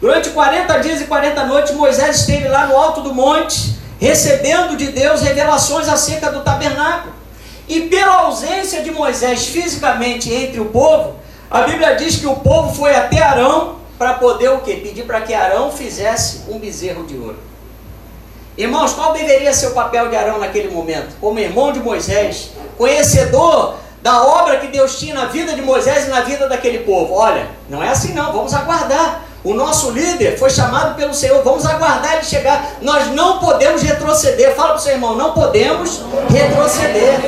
[0.00, 4.88] Durante 40 dias e 40 noites, Moisés esteve lá no alto do monte, recebendo de
[4.88, 7.12] Deus revelações acerca do tabernáculo.
[7.68, 11.16] E pela ausência de Moisés fisicamente entre o povo,
[11.50, 14.74] a Bíblia diz que o povo foi até Arão para poder o quê?
[14.76, 17.38] Pedir para que Arão fizesse um bezerro de ouro.
[18.56, 21.16] Irmãos, qual deveria ser o papel de Arão naquele momento?
[21.20, 26.10] Como irmão de Moisés, conhecedor da obra que Deus tinha na vida de Moisés e
[26.10, 27.14] na vida daquele povo.
[27.14, 29.27] Olha, não é assim não, vamos aguardar.
[29.48, 32.72] O nosso líder foi chamado pelo Senhor, vamos aguardar ele chegar.
[32.82, 34.54] Nós não podemos retroceder.
[34.54, 37.18] Fala para o seu irmão, não podemos retroceder.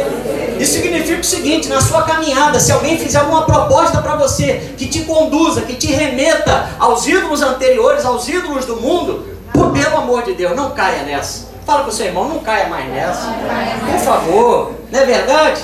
[0.59, 4.87] Isso significa o seguinte: na sua caminhada, se alguém fizer alguma proposta para você que
[4.87, 10.23] te conduza, que te remeta aos ídolos anteriores, aos ídolos do mundo, por pelo amor
[10.23, 11.49] de Deus, não caia nessa.
[11.65, 13.35] Fala para o seu irmão, não caia mais nessa.
[13.91, 15.63] Por favor, não é verdade?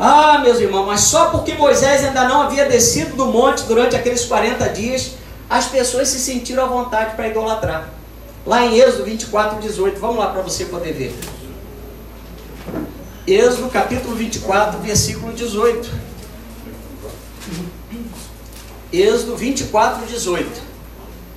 [0.00, 4.24] Ah, meus irmãos, mas só porque Moisés ainda não havia descido do monte durante aqueles
[4.24, 5.20] 40 dias,
[5.52, 7.90] as pessoas se sentiram à vontade para idolatrar.
[8.46, 11.14] Lá em Êxodo 24, 18, vamos lá para você poder ver.
[13.26, 15.90] Êxodo capítulo 24, versículo 18.
[18.90, 20.62] Êxodo 24, 18.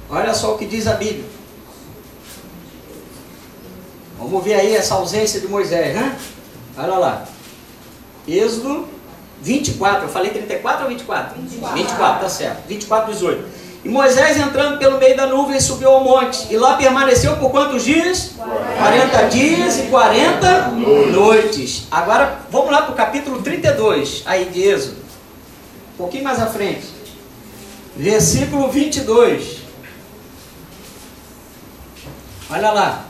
[0.09, 1.25] Olha só o que diz a Bíblia.
[4.17, 6.17] Vamos ver aí essa ausência de Moisés, né?
[6.77, 7.27] Olha lá.
[8.25, 8.87] Êxodo
[9.41, 11.37] 24, eu falei 34 ou 24?
[11.37, 12.65] 24, 24 tá certo.
[12.65, 13.54] 24, 18.
[13.85, 16.51] E Moisés entrando pelo meio da nuvem subiu ao monte.
[16.51, 18.31] E lá permaneceu por quantos dias?
[18.79, 20.69] 40 dias e 40
[21.11, 21.83] noites.
[21.91, 24.97] Agora vamos lá para o capítulo 32, aí de Êxodo.
[25.93, 26.87] Um pouquinho mais à frente.
[27.95, 29.57] Versículo 22.
[32.49, 33.05] Olha lá.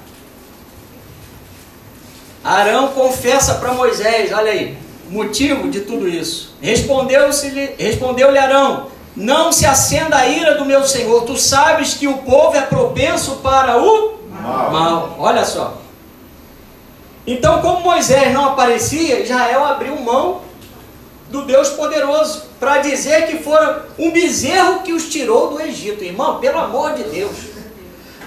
[2.44, 4.78] Arão confessa para Moisés, olha aí,
[5.10, 6.54] motivo de tudo isso.
[6.62, 11.24] Respondeu-lhe respondeu Arão: não se acenda a ira do meu Senhor.
[11.24, 14.72] Tu sabes que o povo é propenso para o mal.
[14.72, 15.16] mal.
[15.20, 15.78] Olha só.
[17.26, 20.42] Então, como Moisés não aparecia, Israel abriu mão
[21.30, 23.58] do Deus poderoso para dizer que foi
[23.98, 26.04] um bezerro que os tirou do Egito.
[26.04, 27.55] Irmão, pelo amor de Deus.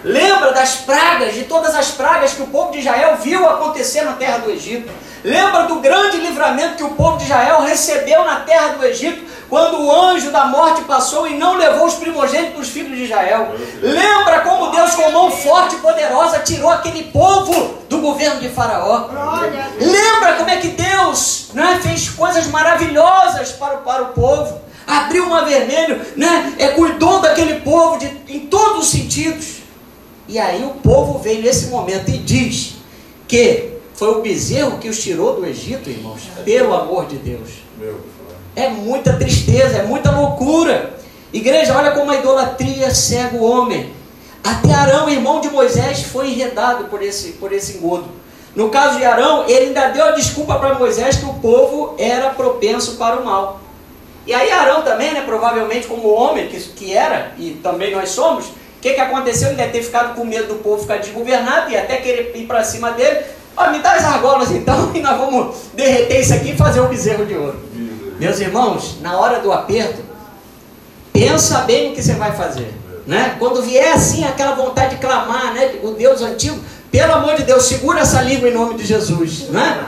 [0.05, 4.13] Lembra das pragas, de todas as pragas que o povo de Israel viu acontecer na
[4.13, 4.91] terra do Egito.
[5.25, 9.81] Lembra do grande livramento que o povo de Israel recebeu na terra do Egito quando
[9.81, 13.49] o anjo da morte passou e não levou os primogênitos dos filhos de Israel.
[13.81, 19.09] Lembra como Deus, com mão forte e poderosa, tirou aquele povo do governo de Faraó.
[19.81, 24.61] Lembra como é que Deus né, fez coisas maravilhosas para, para o povo.
[24.87, 29.58] Abriu o mar vermelho, né, é, cuidou daquele povo de, em todos os sentidos.
[30.29, 32.75] E aí o povo veio nesse momento e diz
[33.27, 37.49] que foi o bezerro que os tirou do Egito, irmãos, pelo amor de Deus.
[38.55, 40.95] É muita tristeza, é muita loucura.
[41.33, 43.91] Igreja, olha como a idolatria cega o homem.
[44.45, 48.07] Até Arão, irmão de Moisés, foi enredado por esse, por esse engodo.
[48.55, 52.31] No caso de Arão, ele ainda deu a desculpa para Moisés que o povo era
[52.31, 53.61] propenso para o mal.
[54.27, 58.47] E aí Arão também, né, provavelmente como homem que, que era, e também nós somos,
[58.79, 59.49] o que, que aconteceu?
[59.49, 62.63] Ele deve ter ficado com medo do povo ficar desgovernado e até querer ir para
[62.63, 63.25] cima dele.
[63.57, 66.87] Ó, me dá as argolas então e nós vamos derreter isso aqui e fazer um
[66.87, 67.61] bezerro de ouro.
[68.21, 70.01] Meus irmãos, na hora do aperto,
[71.13, 72.73] pensa bem o que você vai fazer.
[73.05, 73.35] Né?
[73.41, 75.75] Quando vier assim aquela vontade de clamar, né?
[75.83, 76.57] o Deus antigo,
[76.93, 79.49] pelo amor de Deus, segura essa língua em nome de Jesus.
[79.49, 79.87] Né?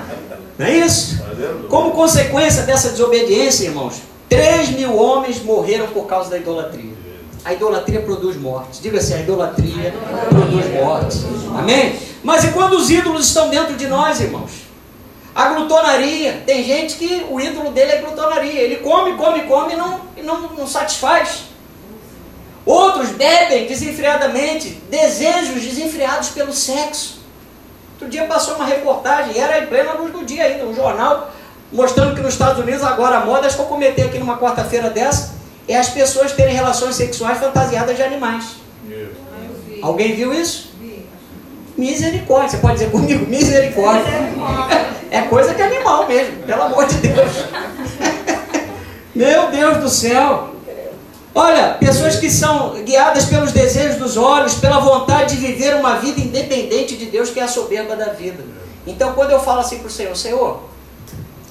[0.58, 1.22] Não é isso?
[1.68, 6.99] Como consequência dessa desobediência, irmãos, 3 mil homens morreram por causa da idolatria.
[7.44, 8.80] A idolatria produz mortes.
[8.80, 9.94] Diga assim, a idolatria
[10.28, 11.24] produz mortes.
[11.56, 11.98] Amém?
[12.22, 14.50] Mas e quando os ídolos estão dentro de nós, irmãos?
[15.34, 16.42] A glutonaria.
[16.44, 18.60] Tem gente que o ídolo dele é glutonaria.
[18.60, 21.44] Ele come, come, come e não, não, não satisfaz.
[22.66, 27.20] Outros bebem desenfreadamente, desejos desenfreados pelo sexo.
[27.92, 31.30] Outro dia passou uma reportagem, era em plena luz do dia ainda, um jornal,
[31.72, 34.88] mostrando que nos Estados Unidos agora a moda, acho que eu comentei aqui numa quarta-feira
[34.88, 35.34] dessa,
[35.72, 38.44] é as pessoas terem relações sexuais fantasiadas de animais.
[38.84, 39.08] Vi.
[39.82, 40.70] Alguém viu isso?
[41.76, 44.12] Misericórdia, você pode dizer comigo, misericórdia.
[45.10, 47.32] É coisa que é animal mesmo, pelo amor de Deus.
[49.14, 50.50] Meu Deus do céu.
[51.34, 56.20] Olha, pessoas que são guiadas pelos desejos dos olhos, pela vontade de viver uma vida
[56.20, 58.44] independente de Deus, que é a soberba da vida.
[58.86, 60.60] Então, quando eu falo assim para o Senhor, Senhor,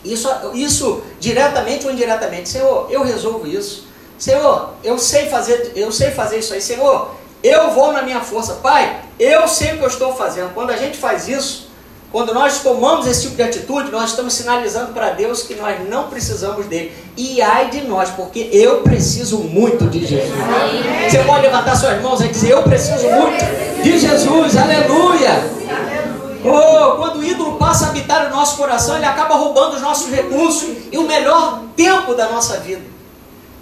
[0.03, 3.88] isso, isso diretamente ou indiretamente, Senhor, eu resolvo isso.
[4.19, 6.61] Senhor, eu sei fazer, eu sei fazer isso aí.
[6.61, 8.55] Senhor, eu vou na minha força.
[8.55, 10.53] Pai, eu sei o que eu estou fazendo.
[10.53, 11.69] Quando a gente faz isso,
[12.11, 16.09] quando nós tomamos esse tipo de atitude, nós estamos sinalizando para Deus que nós não
[16.09, 16.91] precisamos dele.
[17.15, 20.33] E ai de nós, porque eu preciso muito de Jesus.
[21.09, 25.59] Você pode levantar suas mãos e dizer: Eu preciso muito de Jesus, aleluia.
[26.43, 30.11] Oh, quando o ídolo passa a habitar o nosso coração, ele acaba roubando os nossos
[30.11, 32.98] recursos e o melhor tempo da nossa vida.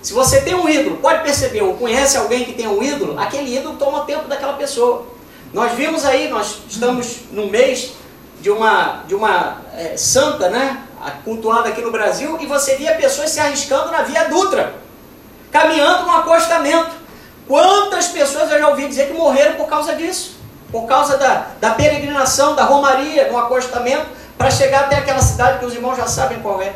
[0.01, 3.57] Se você tem um ídolo, pode perceber, ou conhece alguém que tem um ídolo, aquele
[3.57, 5.05] ídolo toma tempo daquela pessoa.
[5.53, 7.93] Nós vimos aí, nós estamos no mês
[8.41, 10.83] de uma, de uma é, santa, né?
[11.23, 14.73] Cultuada aqui no Brasil, e você via pessoas se arriscando na Via Dutra,
[15.51, 16.91] caminhando no acostamento.
[17.47, 20.37] Quantas pessoas eu já ouvi dizer que morreram por causa disso?
[20.71, 24.05] Por causa da, da peregrinação, da romaria no acostamento,
[24.37, 26.73] para chegar até aquela cidade que os irmãos já sabem qual é.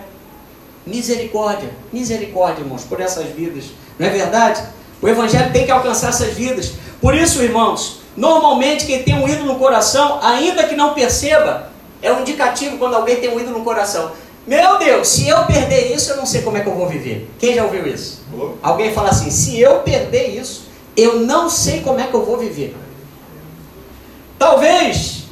[0.85, 3.65] Misericórdia, misericórdia, irmãos, por essas vidas.
[3.99, 4.63] Não é verdade?
[5.01, 6.73] O Evangelho tem que alcançar essas vidas.
[6.99, 12.11] Por isso, irmãos, Normalmente, quem tem um ídolo no coração, ainda que não perceba, é
[12.11, 14.11] um indicativo quando alguém tem um ídolo no coração.
[14.45, 17.29] Meu Deus, se eu perder isso, eu não sei como é que eu vou viver.
[17.39, 18.21] Quem já ouviu isso?
[18.61, 20.65] Alguém fala assim: se eu perder isso,
[20.97, 22.75] eu não sei como é que eu vou viver.
[24.37, 25.23] Talvez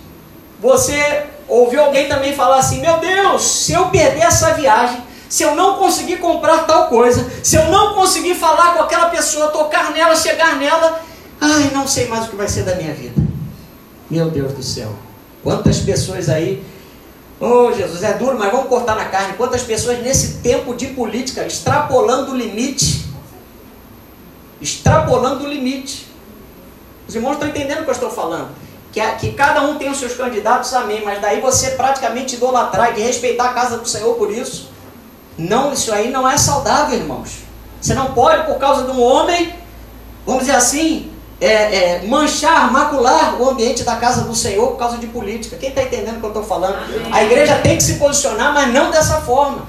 [0.62, 5.56] você ouviu alguém também falar assim: meu Deus, se eu perder essa viagem, se eu
[5.56, 10.16] não conseguir comprar tal coisa, se eu não conseguir falar com aquela pessoa, tocar nela,
[10.16, 11.02] chegar nela,
[11.42, 13.22] Ai, não sei mais o que vai ser da minha vida.
[14.10, 14.94] Meu Deus do céu.
[15.42, 16.64] Quantas pessoas aí.
[17.40, 19.36] Oh, Jesus, é duro, mas vamos cortar na carne.
[19.38, 23.06] Quantas pessoas nesse tempo de política, extrapolando o limite.
[24.62, 26.08] Extrapolando o limite.
[27.08, 28.50] Os irmãos estão entendendo o que eu estou falando.
[28.92, 31.02] Que, que cada um tem os seus candidatos, amém.
[31.06, 34.70] Mas daí você praticamente idolatrar e respeitar a casa do Senhor por isso.
[35.40, 37.40] Não, isso aí não é saudável, irmãos.
[37.80, 39.54] Você não pode, por causa de um homem,
[40.26, 44.98] vamos dizer assim, é, é, manchar, macular o ambiente da casa do Senhor por causa
[44.98, 45.56] de política.
[45.56, 46.78] Quem está entendendo o que eu estou falando?
[47.10, 49.66] A igreja tem que se posicionar, mas não dessa forma.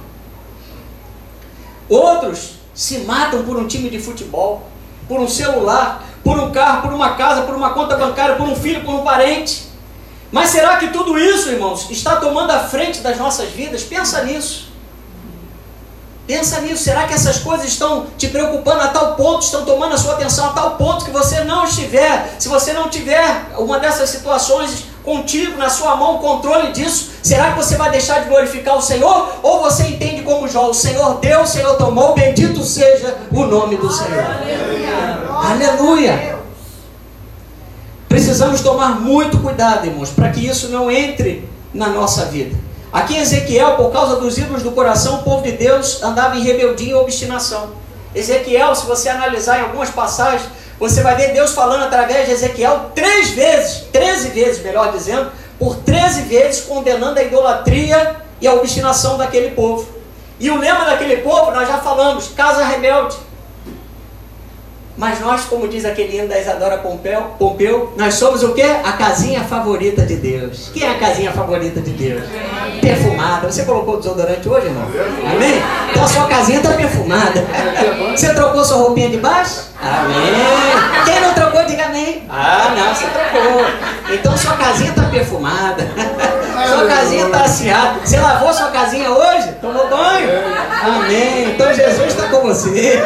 [1.89, 4.67] Outros se matam por um time de futebol,
[5.07, 8.57] por um celular, por um carro, por uma casa, por uma conta bancária, por um
[8.57, 9.69] filho, por um parente.
[10.33, 13.85] Mas será que tudo isso, irmãos, está tomando a frente das nossas vidas?
[13.85, 14.70] Pensa nisso.
[16.31, 19.99] Pensa nisso, será que essas coisas estão te preocupando a tal ponto, estão tomando a
[19.99, 24.11] sua atenção a tal ponto que você não estiver, se você não tiver uma dessas
[24.11, 28.81] situações contigo, na sua mão, controle disso, será que você vai deixar de glorificar o
[28.81, 29.41] Senhor?
[29.43, 33.77] Ou você entende como Jó, o Senhor deu, o Senhor tomou, bendito seja o nome
[33.77, 34.25] do Senhor.
[34.25, 35.51] Aleluia!
[35.51, 36.39] Aleluia.
[38.09, 42.70] Precisamos tomar muito cuidado, irmãos, para que isso não entre na nossa vida.
[42.93, 46.43] Aqui em Ezequiel, por causa dos ídolos do coração, o povo de Deus andava em
[46.43, 47.71] rebeldia e obstinação.
[48.13, 50.43] Ezequiel, se você analisar em algumas passagens,
[50.79, 55.77] você vai ver Deus falando através de Ezequiel três vezes, treze vezes, melhor dizendo, por
[55.77, 59.87] treze vezes condenando a idolatria e a obstinação daquele povo.
[60.41, 63.15] E o lema daquele povo, nós já falamos, casa rebelde.
[65.01, 68.67] Mas nós, como diz aquele hino da Isadora Pompeu, Pompeu, nós somos o quê?
[68.85, 70.71] A casinha favorita de Deus.
[70.75, 72.23] Quem é a casinha favorita de Deus?
[72.83, 73.51] Perfumada.
[73.51, 74.85] Você colocou desodorante hoje, irmão?
[75.35, 75.63] Amém?
[75.91, 77.47] Então sua casinha está perfumada.
[78.15, 79.71] Você trocou sua roupinha de baixo?
[79.81, 81.05] Amém.
[81.07, 82.23] Quem não trocou, diga amém.
[82.29, 83.65] Ah, não, você trocou.
[84.15, 85.89] Então sua casinha está perfumada.
[86.69, 88.01] Sua casinha está assiada.
[88.05, 89.49] Você lavou sua casinha hoje?
[89.63, 90.29] Tomou banho?
[90.83, 91.53] Amém.
[91.53, 93.01] Então Jesus está com você.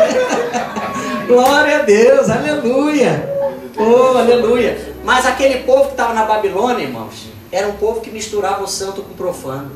[1.26, 3.30] Glória a Deus, aleluia.
[3.76, 4.94] Oh, aleluia.
[5.04, 9.02] Mas aquele povo que estava na Babilônia, irmãos, era um povo que misturava o santo
[9.02, 9.72] com o profano.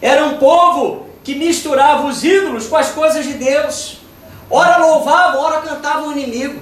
[0.00, 3.98] Era um povo que misturava os ídolos com as coisas de Deus.
[4.50, 6.60] Ora louvavam, ora cantavam o inimigo.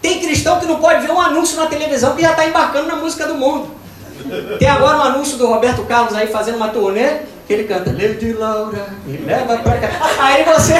[0.00, 2.96] Tem cristão que não pode ver um anúncio na televisão que já está embarcando na
[2.96, 3.68] música do mundo.
[4.58, 8.32] Tem agora um anúncio do Roberto Carlos aí fazendo uma turnê que ele canta Lady
[8.32, 9.88] Laura, me leva pra cá.
[10.18, 10.74] Aí você,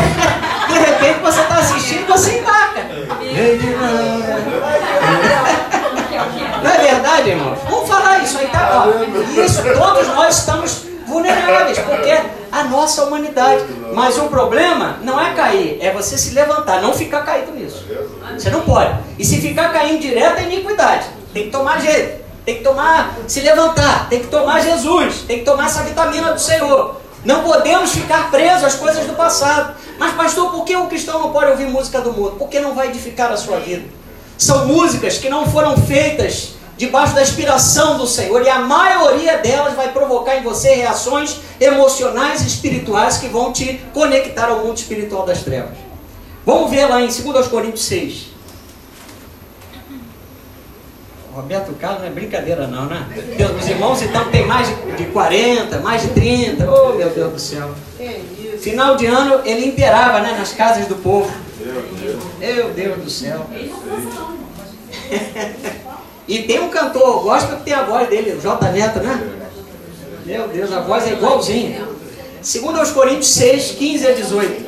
[0.68, 2.82] de repente, você está assistindo você embarca.
[6.62, 7.58] Não é verdade, irmãos?
[7.68, 8.86] Vamos falar isso aí, tá?
[8.86, 12.18] Ó, isso, todos nós estamos vulneráveis, porque
[12.50, 13.64] a nossa humanidade.
[13.92, 17.86] Mas o problema não é cair, é você se levantar, não ficar caído nisso.
[18.34, 18.94] Você não pode.
[19.18, 21.06] E se ficar caindo direto é iniquidade.
[21.32, 25.44] Tem que tomar jeito tem que tomar, se levantar, tem que tomar Jesus, tem que
[25.44, 26.94] tomar essa vitamina do Senhor.
[27.24, 29.74] Não podemos ficar presos às coisas do passado.
[29.98, 32.36] Mas, pastor, por que o cristão não pode ouvir música do mundo?
[32.38, 33.84] Porque não vai edificar a sua vida.
[34.36, 39.74] São músicas que não foram feitas debaixo da inspiração do Senhor, e a maioria delas
[39.74, 45.24] vai provocar em você reações emocionais e espirituais que vão te conectar ao mundo espiritual
[45.24, 45.76] das trevas.
[46.44, 48.36] Vamos ver lá em 2 Coríntios 6.
[51.34, 53.06] Roberto Carlos não é brincadeira não, né?
[53.60, 56.70] Os irmãos então tem mais de 40, mais de 30.
[56.70, 57.74] Oh meu Deus do céu.
[58.60, 61.32] Final de ano ele imperava né, nas casas do povo.
[62.38, 63.46] Meu Deus do céu.
[66.28, 69.32] e tem um cantor, gosto que tem a voz dele, o J Neto, né?
[70.24, 71.86] Meu Deus, a voz é igualzinha.
[72.42, 74.66] Segundo aos Coríntios 6, 15 a 18.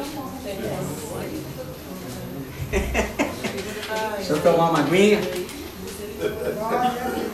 [4.16, 5.20] Deixa eu tomar uma aguinha.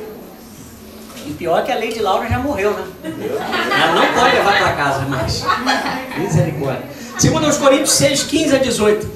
[1.27, 2.85] E pior é que a Lady Laura já morreu, né?
[3.05, 5.43] Ela não pode levar para casa mais.
[6.19, 6.85] Misericórdia.
[7.19, 9.11] Segundo os Coríntios 6, 15 a 18.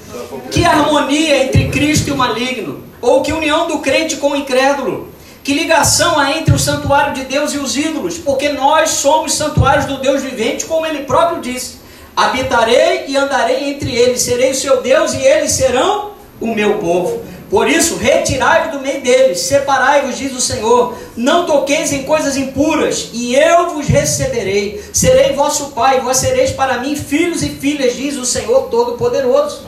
[0.50, 2.82] Que harmonia entre Cristo e o maligno?
[3.00, 5.08] Ou que união do crente com o incrédulo?
[5.42, 8.18] Que ligação há entre o santuário de Deus e os ídolos?
[8.18, 11.78] Porque nós somos santuários do Deus vivente, como ele próprio disse.
[12.16, 17.22] Habitarei e andarei entre eles, serei o seu Deus e eles serão o meu povo.
[17.50, 23.08] Por isso, retirai-vos do meio deles, separai-vos, diz o Senhor, não toqueis em coisas impuras,
[23.12, 24.84] e eu vos receberei.
[24.92, 29.66] Serei vosso pai, vós sereis para mim filhos e filhas, diz o Senhor Todo-Poderoso.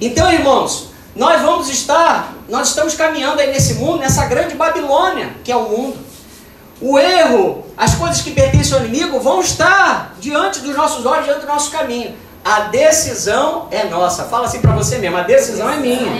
[0.00, 5.50] Então, irmãos, nós vamos estar, nós estamos caminhando aí nesse mundo, nessa grande Babilônia, que
[5.50, 5.96] é o mundo.
[6.80, 11.40] O erro, as coisas que pertencem ao inimigo vão estar diante dos nossos olhos, diante
[11.40, 12.14] do nosso caminho.
[12.46, 14.22] A decisão é nossa.
[14.26, 16.12] Fala assim para você mesmo: a decisão é minha.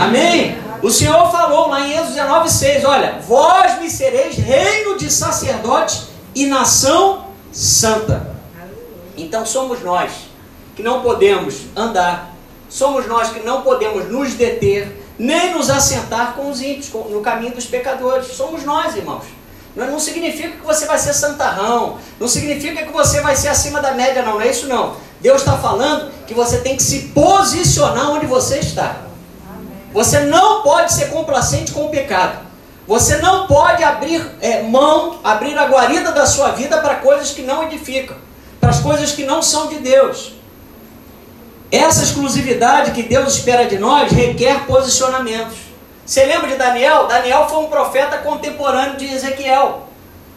[0.00, 0.56] Amém?
[0.80, 6.10] O Senhor falou lá em Êxodo 19, 6: Olha, vós me sereis reino de sacerdotes
[6.32, 8.36] e nação santa.
[9.16, 10.12] Então somos nós
[10.76, 12.36] que não podemos andar,
[12.68, 17.52] somos nós que não podemos nos deter, nem nos assentar com os ímpios, no caminho
[17.52, 18.28] dos pecadores.
[18.28, 19.24] Somos nós, irmãos.
[19.74, 23.90] Não significa que você vai ser santarrão, não significa que você vai ser acima da
[23.92, 24.94] média, não, não é isso não.
[25.22, 28.96] Deus está falando que você tem que se posicionar onde você está.
[29.92, 32.38] Você não pode ser complacente com o pecado.
[32.88, 37.42] Você não pode abrir é, mão, abrir a guarida da sua vida para coisas que
[37.42, 38.16] não edificam,
[38.60, 40.32] para as coisas que não são de Deus.
[41.70, 45.58] Essa exclusividade que Deus espera de nós requer posicionamentos.
[46.04, 47.06] Você lembra de Daniel?
[47.06, 49.86] Daniel foi um profeta contemporâneo de Ezequiel.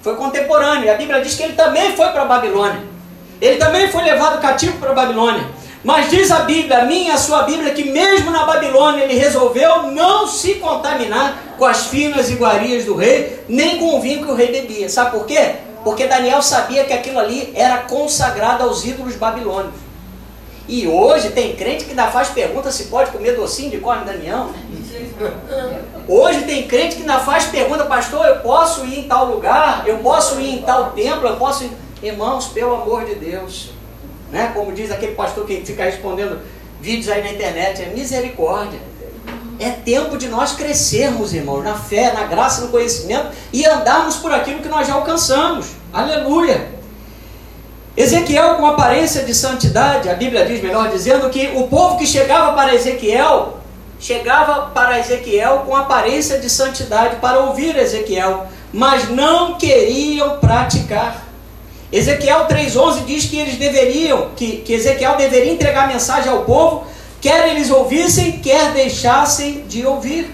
[0.03, 0.91] Foi contemporâneo.
[0.91, 2.94] A Bíblia diz que ele também foi para a Babilônia.
[3.45, 5.45] Ele também foi levado cativo para a Babilônia.
[5.83, 9.13] Mas diz a Bíblia, a minha e a sua Bíblia, que mesmo na Babilônia ele
[9.13, 14.31] resolveu não se contaminar com as finas iguarias do rei, nem com o vinho que
[14.31, 14.89] o rei bebia.
[14.89, 15.57] Sabe por quê?
[15.83, 19.75] Porque Daniel sabia que aquilo ali era consagrado aos ídolos babilônios.
[20.67, 24.49] E hoje tem crente que ainda faz pergunta se pode comer docinho de corne Damião.
[26.07, 29.99] Hoje tem crente que ainda faz pergunta, pastor, eu posso ir em tal lugar, eu
[29.99, 31.84] posso ir em tal templo, eu posso ir...
[32.05, 33.71] Irmãos, pelo amor de Deus.
[34.31, 34.51] Né?
[34.53, 36.39] Como diz aquele pastor que fica respondendo
[36.79, 38.79] vídeos aí na internet, é misericórdia.
[39.59, 44.31] É tempo de nós crescermos, irmãos, na fé, na graça, no conhecimento e andarmos por
[44.31, 45.69] aquilo que nós já alcançamos.
[45.91, 46.67] Aleluia.
[47.97, 52.53] Ezequiel com aparência de santidade, a Bíblia diz, melhor dizendo, que o povo que chegava
[52.53, 53.61] para Ezequiel,
[53.99, 61.24] chegava para Ezequiel com aparência de santidade para ouvir Ezequiel, mas não queriam praticar.
[61.95, 66.85] Ezequiel 3,11 diz que eles deveriam, que, que Ezequiel deveria entregar mensagem ao povo,
[67.21, 70.29] quer eles ouvissem, quer deixassem de ouvir.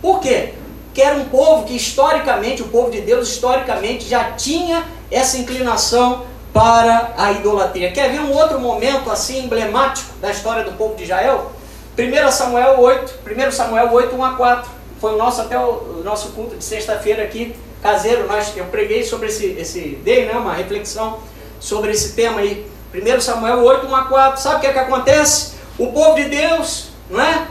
[0.00, 0.54] Por quê?
[0.94, 6.24] Que era um povo que historicamente, o povo de Deus historicamente já tinha essa inclinação
[6.52, 7.90] para a idolatria.
[7.90, 11.50] Quer ver um outro momento assim emblemático da história do povo de Israel?
[11.98, 13.14] 1 Samuel 8,
[13.48, 14.70] 1 Samuel 8, 1 a 4.
[15.00, 18.26] Foi o nosso até o, o nosso culto de sexta-feira aqui, caseiro.
[18.26, 21.18] Nós, eu preguei sobre esse, esse dei né, uma reflexão
[21.60, 22.66] sobre esse tema aí.
[22.94, 24.40] 1 Samuel 8, 1 a 4.
[24.40, 25.54] Sabe o que é que acontece?
[25.78, 27.46] O povo de Deus, não é?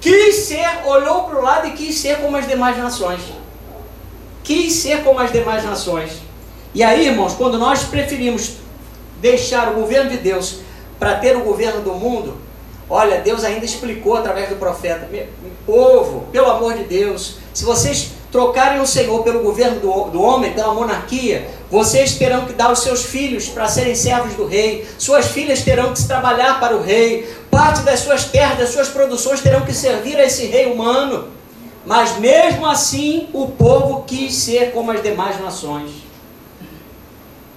[0.00, 3.20] Quis ser, olhou para o lado e quis ser como as demais nações.
[4.42, 6.22] Quis ser como as demais nações.
[6.74, 8.56] E aí, irmãos, quando nós preferimos
[9.20, 10.60] deixar o governo de Deus
[10.98, 12.38] para ter o governo do mundo,
[12.88, 15.08] olha, Deus ainda explicou através do profeta:
[15.66, 20.52] povo, pelo amor de Deus, se vocês trocarem o Senhor pelo governo do, do homem,
[20.52, 25.26] pela monarquia, vocês terão que dar os seus filhos para serem servos do rei, suas
[25.26, 29.62] filhas terão que trabalhar para o rei, parte das suas terras, das suas produções terão
[29.62, 31.28] que servir a esse rei humano.
[31.84, 36.09] Mas mesmo assim, o povo quis ser como as demais nações.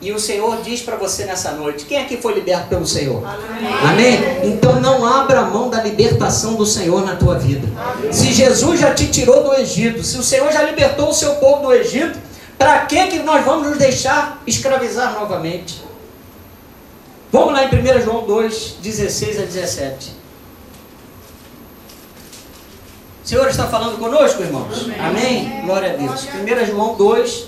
[0.03, 3.23] E o Senhor diz para você nessa noite: quem aqui foi liberto pelo Senhor?
[3.25, 3.73] Amém.
[3.81, 4.19] Amém?
[4.43, 7.65] Então não abra mão da libertação do Senhor na tua vida.
[7.81, 8.11] Amém.
[8.11, 11.67] Se Jesus já te tirou do Egito, se o Senhor já libertou o seu povo
[11.67, 12.19] do Egito,
[12.57, 15.81] para que, que nós vamos nos deixar escravizar novamente?
[17.31, 20.11] Vamos lá em 1 João 2, 16 a 17.
[23.23, 24.83] O Senhor está falando conosco, irmãos?
[24.99, 24.99] Amém.
[24.99, 25.61] Amém?
[25.63, 26.25] Glória a Deus.
[26.25, 27.45] 1 João 2,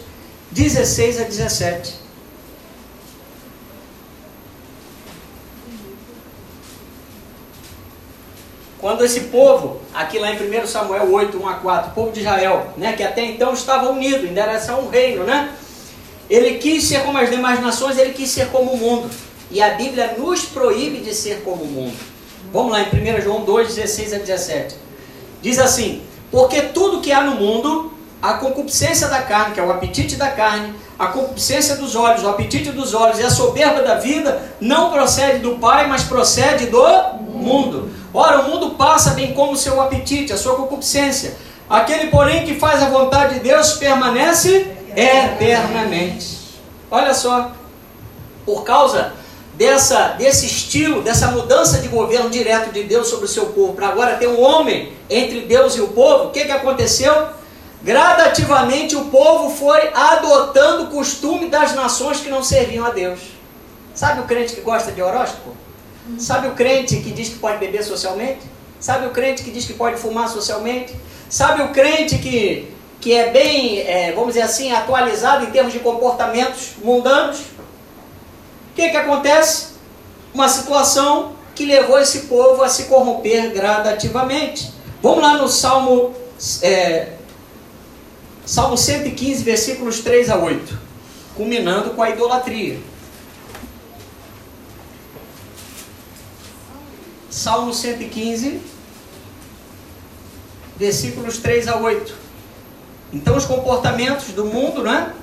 [0.52, 2.05] 16 a 17.
[8.86, 12.20] Quando esse povo, aqui lá em 1 Samuel 8, 1 a 4, o povo de
[12.20, 15.54] Israel, né, que até então estava unido, ainda era só um reino, né?
[16.30, 19.10] Ele quis ser como as demais nações, ele quis ser como o mundo.
[19.50, 21.96] E a Bíblia nos proíbe de ser como o mundo.
[22.54, 24.76] Vamos lá em 1 João 2, 16 a 17.
[25.42, 29.72] Diz assim: Porque tudo que há no mundo, a concupiscência da carne, que é o
[29.72, 33.96] apetite da carne, a concupiscência dos olhos, o apetite dos olhos e a soberba da
[33.96, 36.84] vida, não procede do Pai, mas procede do
[37.34, 38.05] mundo.
[38.16, 41.36] Ora, o mundo passa bem como o seu apetite, a sua concupiscência.
[41.70, 46.38] Aquele, porém, que faz a vontade de Deus permanece eternamente.
[46.90, 47.52] Olha só,
[48.46, 49.12] por causa
[49.56, 53.90] dessa, desse estilo, dessa mudança de governo direto de Deus sobre o seu povo, para
[53.90, 57.28] agora ter um homem entre Deus e o povo, o que, que aconteceu?
[57.84, 63.20] Gradativamente o povo foi adotando o costume das nações que não serviam a Deus.
[63.94, 65.65] Sabe o crente que gosta de horóscopo?
[66.20, 68.42] Sabe o crente que diz que pode beber socialmente?
[68.80, 70.94] Sabe o crente que diz que pode fumar socialmente?
[71.30, 75.80] Sabe o crente que, que é bem, é, vamos dizer assim, atualizado em termos de
[75.80, 77.40] comportamentos mundanos?
[77.40, 79.76] O que, que acontece?
[80.34, 84.72] Uma situação que levou esse povo a se corromper gradativamente.
[85.02, 86.14] Vamos lá no Salmo,
[86.62, 87.14] é,
[88.46, 90.78] Salmo 115, versículos 3 a 8,
[91.36, 92.78] culminando com a idolatria.
[97.36, 98.62] Salmo 115,
[100.78, 102.16] versículos 3 a 8.
[103.12, 105.14] Então, os comportamentos do mundo né,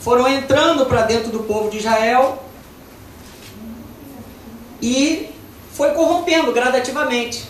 [0.00, 2.42] foram entrando para dentro do povo de Israel
[4.80, 5.28] e
[5.74, 7.46] foi corrompendo gradativamente.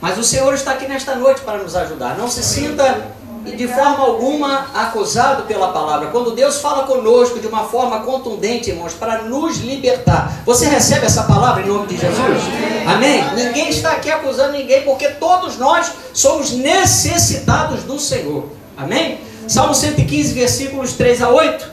[0.00, 2.18] Mas o Senhor está aqui nesta noite para nos ajudar.
[2.18, 3.14] Não se sinta
[3.46, 6.08] e de forma alguma acusado pela palavra.
[6.08, 10.42] Quando Deus fala conosco de uma forma contundente, irmãos, para nos libertar.
[10.44, 12.42] Você recebe essa palavra em nome de Jesus?
[12.86, 13.24] Amém?
[13.34, 18.48] Ninguém está aqui acusando ninguém, porque todos nós somos necessitados do Senhor.
[18.76, 19.20] Amém?
[19.48, 21.70] Salmo 115, versículos 3 a 8.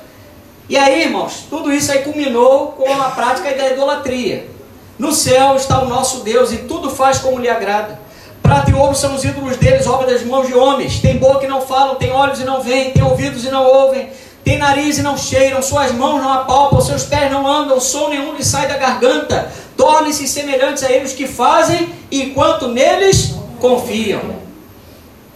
[0.70, 4.50] E aí, irmãos, tudo isso aí culminou com a prática da idolatria.
[4.98, 8.07] No céu está o nosso Deus e tudo faz como lhe agrada.
[8.48, 11.02] Prata e ouro são os ídolos deles, obra das mãos de homens.
[11.02, 14.10] Tem boca e não falam, tem olhos e não veem, tem ouvidos e não ouvem,
[14.42, 18.34] tem nariz e não cheiram, suas mãos não apalpam, seus pés não andam, som nenhum
[18.36, 19.52] lhe sai da garganta.
[19.76, 24.38] Tornem-se semelhantes a eles que fazem, enquanto neles confiam.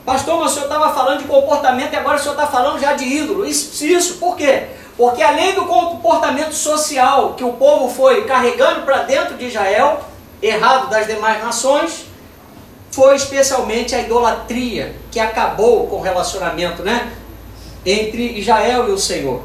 [0.06, 2.94] Pastor, mas o senhor estava falando de comportamento e agora o senhor está falando já
[2.94, 3.46] de ídolo.
[3.46, 4.68] Isso, isso, por quê?
[4.96, 10.00] Porque além do comportamento social que o povo foi carregando para dentro de Israel,
[10.42, 12.10] errado das demais nações,
[12.92, 17.12] foi especialmente a idolatria que acabou com o relacionamento né,
[17.86, 19.42] entre Israel e o Senhor.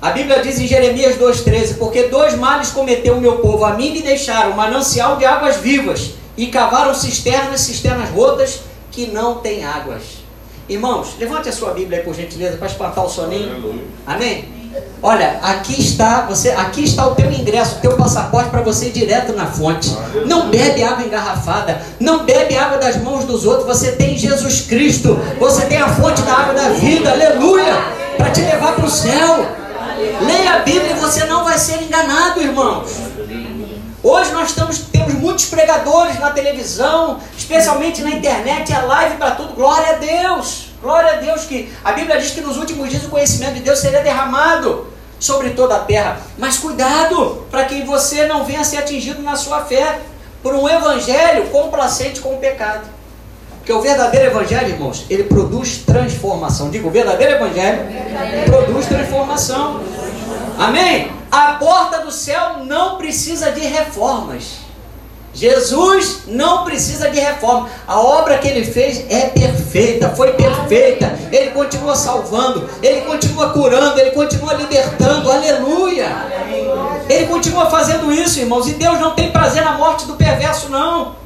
[0.00, 3.92] A Bíblia diz em Jeremias 2,13: Porque dois males cometeu o meu povo, a mim
[3.92, 10.22] me deixaram manancial de águas vivas e cavaram cisternas, cisternas rotas que não têm águas.
[10.68, 13.80] Irmãos, levante a sua Bíblia aí por gentileza para espantar o soninho.
[14.06, 14.51] Amém?
[15.02, 18.92] Olha, aqui está, você, aqui está o teu ingresso, o teu passaporte para você ir
[18.92, 19.90] direto na fonte.
[20.26, 23.66] Não bebe água engarrafada, não bebe água das mãos dos outros.
[23.66, 27.74] Você tem Jesus Cristo, você tem a fonte da água da vida, aleluia,
[28.16, 29.44] para te levar para o céu.
[30.20, 32.90] Leia a Bíblia e você não vai ser enganado, irmãos.
[34.04, 39.54] Hoje nós estamos, temos muitos pregadores na televisão, especialmente na internet, é live para tudo.
[39.54, 40.71] Glória a Deus!
[40.82, 43.78] Glória a Deus que a Bíblia diz que nos últimos dias o conhecimento de Deus
[43.78, 44.88] seria derramado
[45.20, 46.20] sobre toda a terra.
[46.36, 50.00] Mas cuidado para que você não venha a ser atingido na sua fé
[50.42, 52.88] por um evangelho complacente com o pecado.
[53.58, 56.68] Porque o verdadeiro evangelho, irmãos, ele produz transformação.
[56.68, 57.86] Digo, o verdadeiro evangelho
[58.46, 59.80] produz transformação.
[60.58, 61.12] Amém?
[61.30, 64.61] A porta do céu não precisa de reformas.
[65.34, 67.68] Jesus não precisa de reforma.
[67.86, 71.18] A obra que ele fez é perfeita, foi perfeita.
[71.30, 75.32] Ele continua salvando, ele continua curando, ele continua libertando.
[75.32, 76.08] Aleluia!
[77.08, 78.68] Ele continua fazendo isso, irmãos.
[78.68, 81.16] E Deus não tem prazer na morte do perverso, não.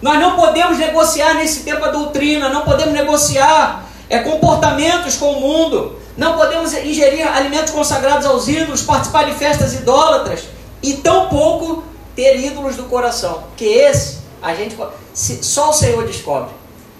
[0.00, 5.40] Nós não podemos negociar nesse tempo a doutrina, não podemos negociar é, comportamentos com o
[5.40, 10.44] mundo, não podemos ingerir alimentos consagrados aos ídolos, participar de festas idólatras
[10.82, 11.84] e tampouco
[12.14, 14.76] ter ídolos do coração, que esse a gente
[15.14, 16.52] só o Senhor descobre.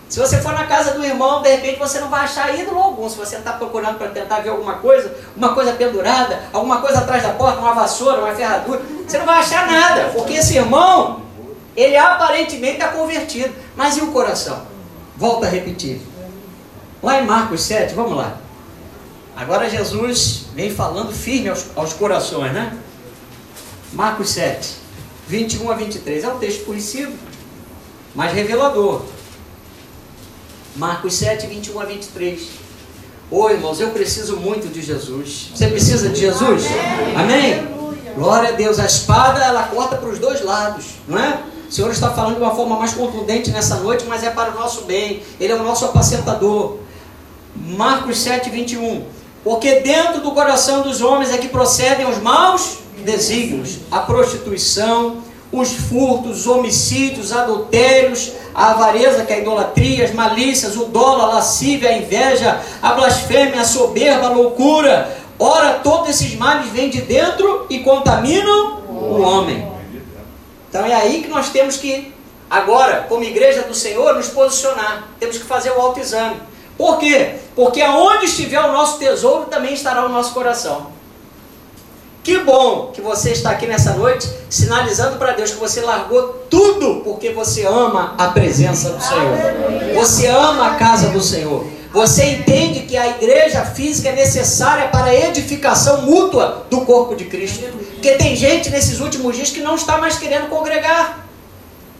[0.08, 3.08] Se você for na casa do irmão, de repente você não vai achar ídolo algum.
[3.08, 7.22] Se você está procurando para tentar ver alguma coisa, uma coisa pendurada, alguma coisa atrás
[7.22, 11.22] da porta, uma vassoura, uma ferradura, você não vai achar nada, porque esse irmão,
[11.74, 13.54] ele aparentemente está convertido.
[13.74, 14.66] Mas e o coração?
[15.16, 16.02] Volta a repetir.
[17.02, 18.36] Lá em Marcos 7, vamos lá.
[19.34, 22.76] Agora Jesus vem falando firme aos, aos corações, né?
[23.94, 24.81] Marcos 7.
[25.28, 26.24] 21 a 23.
[26.24, 27.12] É um texto conhecido,
[28.14, 29.02] mas revelador.
[30.76, 32.40] Marcos 7, 21 a 23.
[33.30, 35.50] Ô irmãos, eu preciso muito de Jesus.
[35.54, 36.64] Você precisa de Jesus?
[37.16, 37.66] Amém?
[38.14, 38.78] Glória a Deus.
[38.78, 41.42] A espada ela corta para os dois lados, não é?
[41.68, 44.54] O Senhor está falando de uma forma mais contundente nessa noite, mas é para o
[44.54, 45.22] nosso bem.
[45.40, 46.78] Ele é o nosso apacentador.
[47.56, 49.06] Marcos 7, 21.
[49.42, 55.22] Porque dentro do coração dos homens é que procedem os maus desígnios, a prostituição,
[55.52, 61.22] os furtos, os homicídios, adultérios, a avareza, que é a idolatria, as malícias, o dolo,
[61.22, 65.14] a lascívia, a inveja, a blasfêmia, a soberba, a loucura.
[65.38, 69.70] Ora, todos esses males vêm de dentro e contaminam o homem.
[70.68, 72.14] Então é aí que nós temos que,
[72.48, 75.08] agora, como igreja do Senhor, nos posicionar.
[75.20, 76.36] Temos que fazer o autoexame.
[76.78, 77.34] Por quê?
[77.54, 80.86] Porque aonde estiver o nosso tesouro, também estará o nosso coração.
[82.22, 87.00] Que bom que você está aqui nessa noite sinalizando para Deus que você largou tudo
[87.02, 89.94] porque você ama a presença do Senhor.
[89.94, 91.66] Você ama a casa do Senhor.
[91.92, 97.24] Você entende que a igreja física é necessária para a edificação mútua do corpo de
[97.24, 97.64] Cristo.
[97.94, 101.26] Porque tem gente nesses últimos dias que não está mais querendo congregar.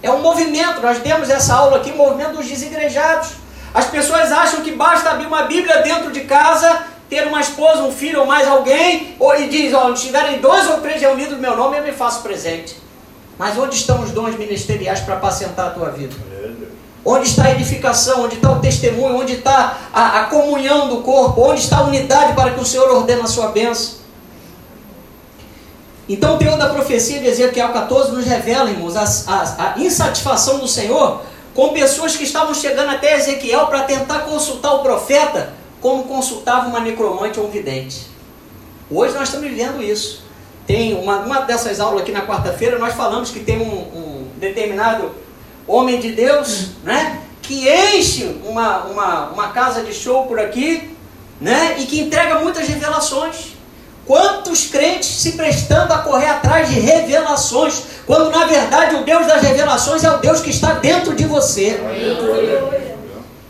[0.02, 3.30] É um movimento, nós demos essa aula aqui, movimento dos desigrejados.
[3.74, 7.92] As pessoas acham que basta abrir uma Bíblia dentro de casa ter uma esposa, um
[7.92, 11.54] filho ou mais alguém, ou, e diz, ó, estiverem dois ou três reunidos no meu
[11.54, 12.74] nome, eu me faço presente.
[13.38, 16.14] Mas onde estão os dons ministeriais para apacentar a tua vida?
[17.04, 18.24] Onde está a edificação?
[18.24, 19.18] Onde está o testemunho?
[19.18, 21.42] Onde está a, a, comunhão do corpo?
[21.42, 23.96] Onde está a unidade para que o Senhor ordene a sua bênção?
[26.08, 30.58] Então o teor da profecia de Ezequiel 14 nos revela, irmãos, a, a, a insatisfação
[30.58, 31.20] do Senhor
[31.54, 36.80] com pessoas que estavam chegando até Ezequiel para tentar consultar o profeta como consultava uma
[36.80, 38.06] necromante ou um vidente.
[38.88, 40.22] Hoje nós estamos vivendo isso.
[40.64, 45.10] Tem uma, uma dessas aulas aqui na quarta-feira, nós falamos que tem um, um, determinado
[45.66, 47.20] homem de Deus, né?
[47.42, 50.96] Que enche uma, uma, uma casa de show por aqui,
[51.40, 51.76] né?
[51.78, 53.52] E que entrega muitas revelações.
[54.06, 59.42] Quantos crentes se prestando a correr atrás de revelações, quando na verdade o Deus das
[59.42, 61.80] revelações é o Deus que está dentro de você.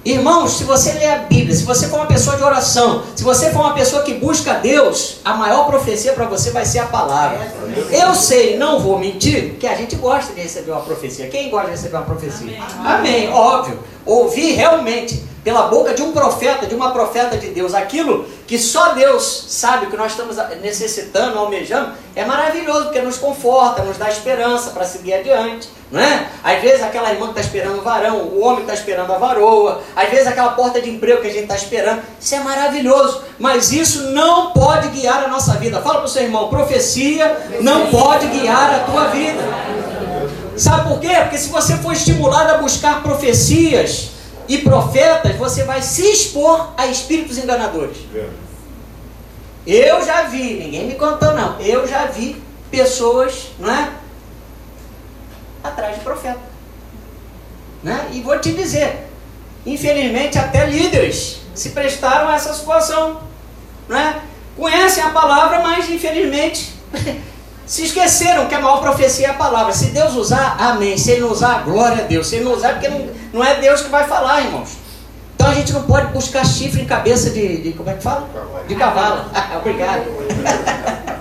[0.04, 3.50] Irmãos, se você ler a Bíblia, se você for uma pessoa de oração, se você
[3.50, 7.52] for uma pessoa que busca Deus, a maior profecia para você vai ser a palavra.
[7.88, 11.28] Eu sei, não vou mentir, que a gente gosta de receber uma profecia.
[11.28, 12.58] Quem gosta de receber uma profecia?
[12.84, 13.32] Amém, Amém.
[13.32, 13.78] óbvio.
[14.04, 15.22] Ouvir realmente.
[15.44, 19.86] Pela boca de um profeta, de uma profeta de Deus, aquilo que só Deus sabe
[19.86, 25.14] que nós estamos necessitando, almejando, é maravilhoso, porque nos conforta, nos dá esperança para seguir
[25.14, 25.68] adiante.
[25.90, 26.26] Não é?
[26.42, 29.82] Às vezes aquela irmã que está esperando o varão, o homem está esperando a varoa,
[29.94, 33.72] às vezes aquela porta de emprego que a gente está esperando, isso é maravilhoso, mas
[33.72, 35.82] isso não pode guiar a nossa vida.
[35.82, 39.42] Fala para o seu irmão, profecia não pode guiar a tua vida.
[40.56, 41.14] Sabe por quê?
[41.22, 44.11] Porque se você for estimulado a buscar profecias,
[44.48, 47.98] e profetas, você vai se expor a espíritos enganadores.
[49.66, 53.92] Eu já vi, ninguém me contou não, eu já vi pessoas, não é?
[55.62, 56.40] Atrás de profeta.
[57.82, 58.08] Né?
[58.12, 59.08] E vou te dizer,
[59.64, 63.20] infelizmente até líderes se prestaram a essa situação.
[63.88, 64.22] Né?
[64.56, 66.72] Conhecem a palavra, mas infelizmente
[67.66, 69.72] se esqueceram que a maior profecia é a palavra.
[69.72, 70.96] Se Deus usar, amém.
[70.98, 72.26] Se Ele não usar, glória a Deus.
[72.26, 74.70] Se Ele não usar, é porque não, não é Deus que vai falar, irmãos.
[75.34, 78.28] Então a gente não pode buscar chifre em cabeça de, de como é que fala?
[78.68, 79.24] De cavalo.
[79.58, 80.04] Obrigado.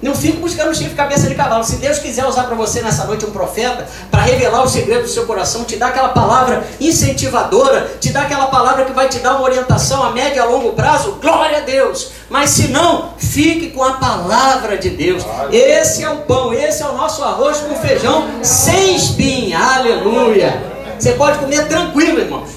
[0.00, 1.64] Não fique buscando chifre cabeça de cavalo.
[1.64, 5.08] Se Deus quiser usar para você nessa noite um profeta, para revelar o segredo do
[5.08, 9.34] seu coração, te dar aquela palavra incentivadora, te dar aquela palavra que vai te dar
[9.34, 12.12] uma orientação a médio e a longo prazo, glória a Deus.
[12.30, 15.24] Mas se não, fique com a palavra de Deus.
[15.50, 19.58] Esse é o pão, esse é o nosso arroz com feijão sem espinha.
[19.58, 20.62] Aleluia.
[20.96, 22.50] Você pode comer tranquilo, irmãos.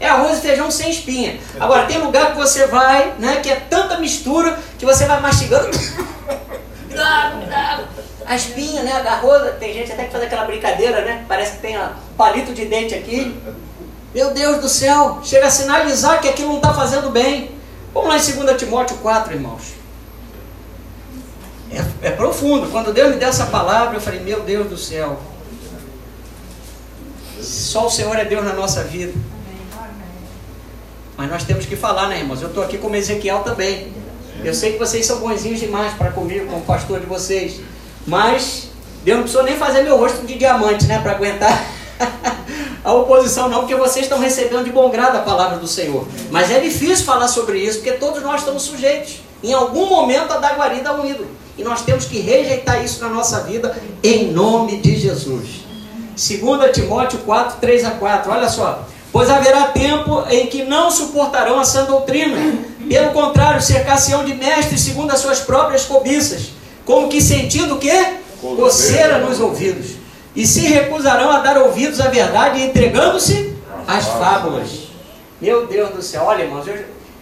[0.00, 1.38] É arroz e feijão sem espinha.
[1.60, 5.68] Agora, tem lugar que você vai, né, que é tanta mistura que você vai mastigando
[8.26, 8.92] a espinha, né?
[8.92, 11.24] Agarrou, tem gente até que faz aquela brincadeira, né?
[11.26, 13.36] Parece que tem um palito de dente aqui.
[14.14, 17.50] Meu Deus do céu, chega a sinalizar que aquilo não está fazendo bem.
[17.92, 19.74] Vamos lá em 2 Timóteo 4, irmãos.
[21.70, 22.70] É, é profundo.
[22.70, 25.20] Quando Deus me deu essa palavra, eu falei, meu Deus do céu.
[27.40, 29.12] Só o Senhor é Deus na nossa vida.
[31.16, 32.40] Mas nós temos que falar, né, irmãos?
[32.40, 33.92] Eu estou aqui como Ezequiel também.
[34.44, 37.60] Eu sei que vocês são bonzinhos demais para comigo, como pastor de vocês.
[38.06, 38.68] Mas
[39.04, 41.00] Deus não precisou nem fazer meu rosto de diamante, né?
[41.00, 41.66] Para aguentar
[42.84, 46.06] a oposição, não, porque vocês estão recebendo de bom grado a palavra do Senhor.
[46.30, 50.38] Mas é difícil falar sobre isso, porque todos nós estamos sujeitos, em algum momento, a
[50.38, 51.28] dar guarida ao ídolo.
[51.56, 55.66] E nós temos que rejeitar isso na nossa vida, em nome de Jesus.
[56.16, 58.86] 2 Timóteo 4, 3 a 4, olha só.
[59.12, 62.36] Pois haverá tempo em que não suportarão a sã doutrina.
[62.88, 66.50] Pelo contrário, cercar-se-ão de mestres segundo as suas próprias cobiças,
[66.84, 68.14] como que sentindo o quê?
[68.40, 69.92] Coceira nos ouvidos.
[70.34, 73.54] E se recusarão a dar ouvidos à verdade, entregando-se
[73.86, 74.88] às fábulas.
[75.40, 76.76] Meu Deus do céu, olha irmãos, eu,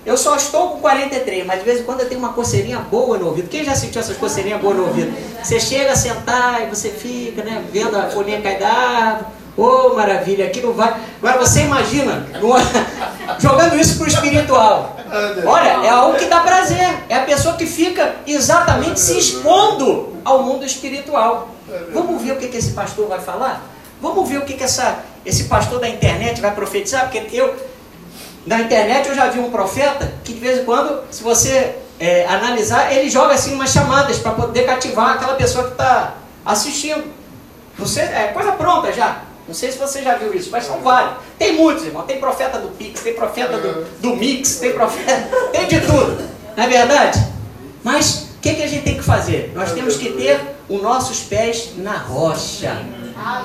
[0.04, 3.18] eu só estou com 43, mas de vez em quando eu tenho uma coceirinha boa
[3.18, 3.48] no ouvido.
[3.48, 5.12] Quem já sentiu essas coceirinhas boas no ouvido?
[5.42, 9.26] Você chega a sentar e você fica, né, vendo a folhinha cair da árvore
[9.56, 10.94] Oh, maravilha, aqui não vai.
[11.22, 12.26] Agora você imagina
[13.40, 14.96] jogando isso para o espiritual.
[15.46, 17.04] Olha, é algo que dá prazer.
[17.08, 21.48] É a pessoa que fica exatamente se expondo ao mundo espiritual.
[21.92, 23.64] Vamos ver o que, que esse pastor vai falar?
[24.00, 27.10] Vamos ver o que, que essa, esse pastor da internet vai profetizar?
[27.10, 27.54] Porque eu,
[28.44, 32.26] na internet, eu já vi um profeta que de vez em quando, se você é,
[32.26, 37.04] analisar, ele joga assim umas chamadas para poder cativar aquela pessoa que está assistindo.
[37.78, 39.22] Você, é coisa pronta já.
[39.46, 41.18] Não sei se você já viu isso, mas são vários.
[41.38, 42.02] Tem muitos, irmão.
[42.02, 45.28] Tem profeta do Pix, tem profeta do, do Mix, tem profeta.
[45.52, 46.28] Tem de tudo.
[46.56, 47.24] Não é verdade?
[47.84, 49.52] Mas o que, que a gente tem que fazer?
[49.54, 52.82] Nós temos que ter os nossos pés na rocha.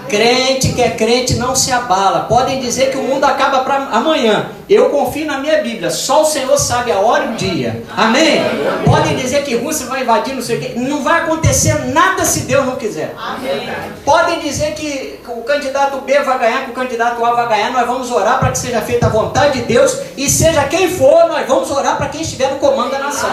[0.09, 2.21] Crente que é crente não se abala.
[2.21, 4.49] Podem dizer que o mundo acaba para amanhã.
[4.69, 5.89] Eu confio na minha Bíblia.
[5.89, 7.83] Só o Senhor sabe a hora e o dia.
[7.95, 8.41] Amém?
[8.85, 10.73] Podem dizer que Rússia vai invadir, não sei o quê.
[10.75, 13.15] Não vai acontecer nada se Deus não quiser.
[14.05, 17.71] Podem dizer que o candidato B vai ganhar, que o candidato A vai ganhar.
[17.71, 19.97] Nós vamos orar para que seja feita a vontade de Deus.
[20.17, 23.29] E seja quem for, nós vamos orar para quem estiver no comando da nação.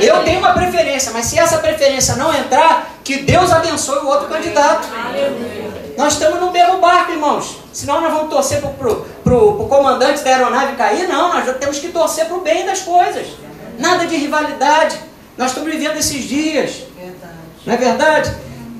[0.00, 4.28] Eu tenho uma preferência, mas se essa preferência não entrar, que Deus abençoe o outro
[4.28, 4.88] candidato.
[5.96, 7.56] Nós estamos no mesmo barco, irmãos.
[7.72, 11.08] Senão nós vamos torcer para o comandante da aeronave cair.
[11.08, 13.26] Não, nós temos que torcer para o bem das coisas.
[13.78, 14.98] Nada de rivalidade.
[15.36, 16.84] Nós estamos vivendo esses dias.
[17.64, 18.34] Não é verdade?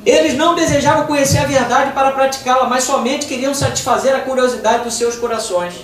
[0.04, 4.94] Eles não desejavam conhecer a verdade para praticá-la, mas somente queriam satisfazer a curiosidade dos
[4.94, 5.74] seus corações.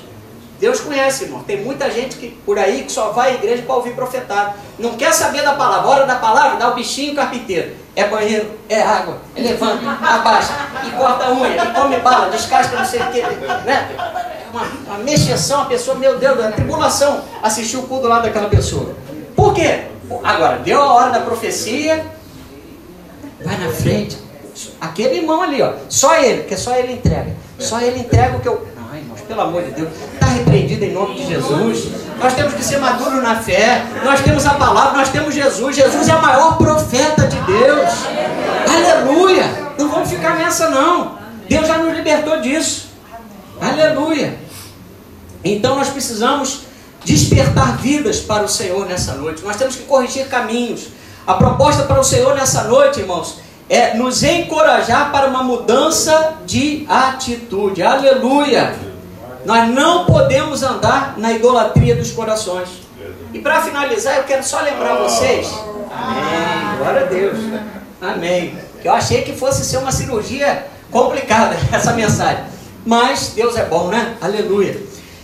[0.59, 1.45] Deus conhece, irmão.
[1.45, 4.55] Tem muita gente que por aí que só vai à igreja para ouvir profetado.
[4.77, 5.89] Não quer saber da palavra.
[5.89, 7.77] Hora da palavra, dá o bichinho carpinteiro.
[7.99, 10.53] É banheiro, é água, é levanta, abaixa,
[10.87, 13.21] e corta a unha, e come bala, descasca não sei o que.
[13.21, 13.89] Né?
[14.53, 18.49] Uma, uma mexeção, a pessoa, meu Deus, a tribulação assistiu o cu do lado daquela
[18.49, 18.95] pessoa.
[19.35, 19.87] Por quê?
[20.23, 22.07] Agora, deu a hora da profecia,
[23.45, 24.17] vai na frente.
[24.81, 27.35] Aquele irmão ali, ó, só ele, porque só ele entrega.
[27.59, 28.65] Só ele entrega o que eu
[29.27, 29.89] pelo amor de Deus.
[30.15, 31.89] Está repreendido em nome de Jesus.
[32.21, 33.85] Nós temos que ser maduros na fé.
[34.05, 35.77] Nós temos a palavra, nós temos Jesus.
[35.77, 37.91] Jesus é o maior profeta de Deus.
[38.69, 39.45] Aleluia.
[39.79, 41.19] Não vamos ficar nessa, não.
[41.49, 42.89] Deus já nos libertou disso.
[43.61, 44.39] Aleluia.
[45.45, 46.63] Então nós precisamos
[47.05, 49.45] despertar vidas para o Senhor nessa noite.
[49.45, 50.89] Nós temos que corrigir caminhos.
[51.27, 53.39] A proposta para o Senhor nessa noite, irmãos,
[53.69, 57.83] é nos encorajar para uma mudança de atitude.
[57.83, 58.88] Aleluia!
[59.45, 62.69] Nós não podemos andar na idolatria dos corações.
[63.33, 65.49] E para finalizar, eu quero só lembrar vocês.
[65.91, 66.79] Amém.
[66.79, 67.39] Glória a Deus.
[68.01, 68.59] Amém.
[68.85, 72.45] Eu achei que fosse ser uma cirurgia complicada essa mensagem.
[72.85, 74.17] Mas Deus é bom, né?
[74.21, 74.81] Aleluia.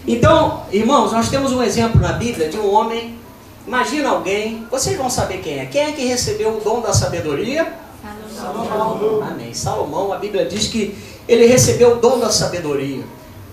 [0.07, 3.19] Então, irmãos, nós temos um exemplo na Bíblia de um homem.
[3.67, 5.67] Imagina alguém, vocês vão saber quem é.
[5.67, 7.73] Quem é que recebeu o dom da sabedoria?
[8.37, 9.23] Salomão.
[9.23, 9.55] Amém.
[9.55, 13.03] Salomão, a Bíblia diz que ele recebeu o dom da sabedoria.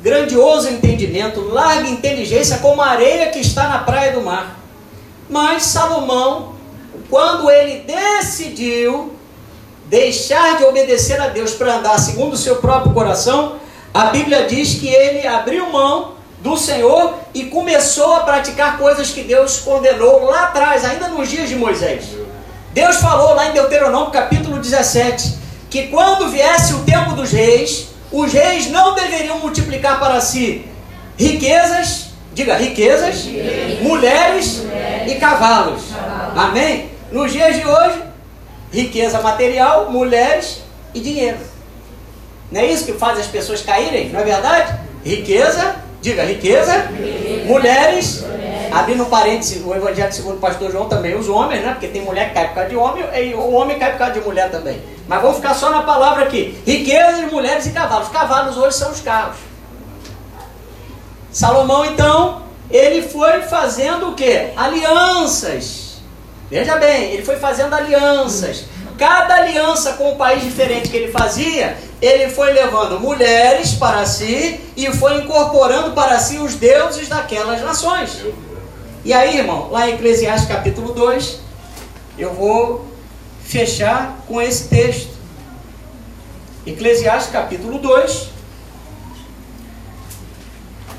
[0.01, 4.59] Grandioso entendimento, larga inteligência como a areia que está na praia do mar.
[5.29, 6.55] Mas Salomão,
[7.09, 9.15] quando ele decidiu
[9.85, 13.57] deixar de obedecer a Deus para andar segundo o seu próprio coração,
[13.93, 19.21] a Bíblia diz que ele abriu mão do Senhor e começou a praticar coisas que
[19.21, 22.05] Deus condenou lá atrás, ainda nos dias de Moisés.
[22.73, 25.37] Deus falou lá em Deuteronômio capítulo 17
[25.69, 30.65] que quando viesse o tempo dos reis, os reis não deveriam multiplicar para si
[31.17, 33.25] riquezas, diga riquezas,
[33.81, 34.63] mulheres
[35.07, 35.83] e cavalos.
[36.35, 36.89] Amém?
[37.11, 38.01] Nos dias de hoje,
[38.71, 40.61] riqueza material, mulheres
[40.93, 41.37] e dinheiro.
[42.51, 44.09] Não é isso que faz as pessoas caírem?
[44.09, 44.79] Não é verdade?
[45.03, 46.87] Riqueza, Diga, riqueza,
[47.45, 48.25] mulheres,
[48.71, 51.71] abrindo um parênteses, o Evangelho segundo o pastor João também, os homens, né?
[51.71, 54.13] Porque tem mulher que cai por causa de homem e o homem cai por causa
[54.13, 54.81] de mulher também.
[55.07, 58.07] Mas vamos ficar só na palavra aqui: riqueza, mulheres e cavalos.
[58.09, 59.37] Cavalos hoje são os carros.
[61.31, 64.49] Salomão, então, ele foi fazendo o que?
[64.55, 66.01] Alianças.
[66.49, 68.65] Veja bem, ele foi fazendo alianças.
[68.97, 74.59] Cada aliança com um país diferente que ele fazia, ele foi levando mulheres para si
[74.75, 78.21] e foi incorporando para si os deuses daquelas nações.
[79.03, 81.39] E aí, irmão, lá em Eclesiastes capítulo 2,
[82.17, 82.85] eu vou
[83.43, 85.11] fechar com esse texto.
[86.65, 88.29] Eclesiastes capítulo 2.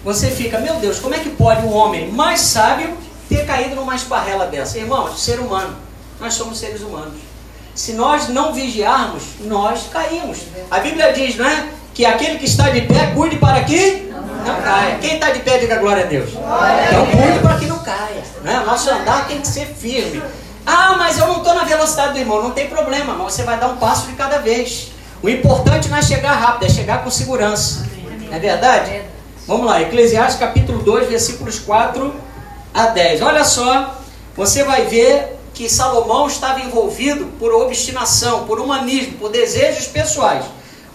[0.04, 2.96] Você fica, meu Deus, como é que pode um homem mais sábio
[3.28, 4.78] ter caído numa esparrela dessa?
[4.78, 5.76] Irmão, ser humano.
[6.20, 7.32] Nós somos seres humanos
[7.74, 10.38] se nós não vigiarmos, nós caímos.
[10.70, 11.68] A Bíblia diz, não é?
[11.94, 14.10] Que aquele que está de pé, cuide para que
[14.46, 14.98] não caia.
[15.00, 16.30] Quem está de pé, diga glória a Deus.
[16.30, 18.22] Então cuide para que não caia.
[18.42, 18.62] Né?
[18.64, 20.22] Nosso andar tem que ser firme.
[20.64, 22.42] Ah, mas eu não estou na velocidade do irmão.
[22.42, 24.92] Não tem problema, mas você vai dar um passo de cada vez.
[25.22, 27.86] O importante não é chegar rápido, é chegar com segurança.
[28.30, 29.02] É verdade?
[29.46, 32.14] Vamos lá, Eclesiastes capítulo 2, versículos 4
[32.72, 33.22] a 10.
[33.22, 34.00] Olha só,
[34.36, 40.44] você vai ver que Salomão estava envolvido por obstinação, por humanismo, por desejos pessoais.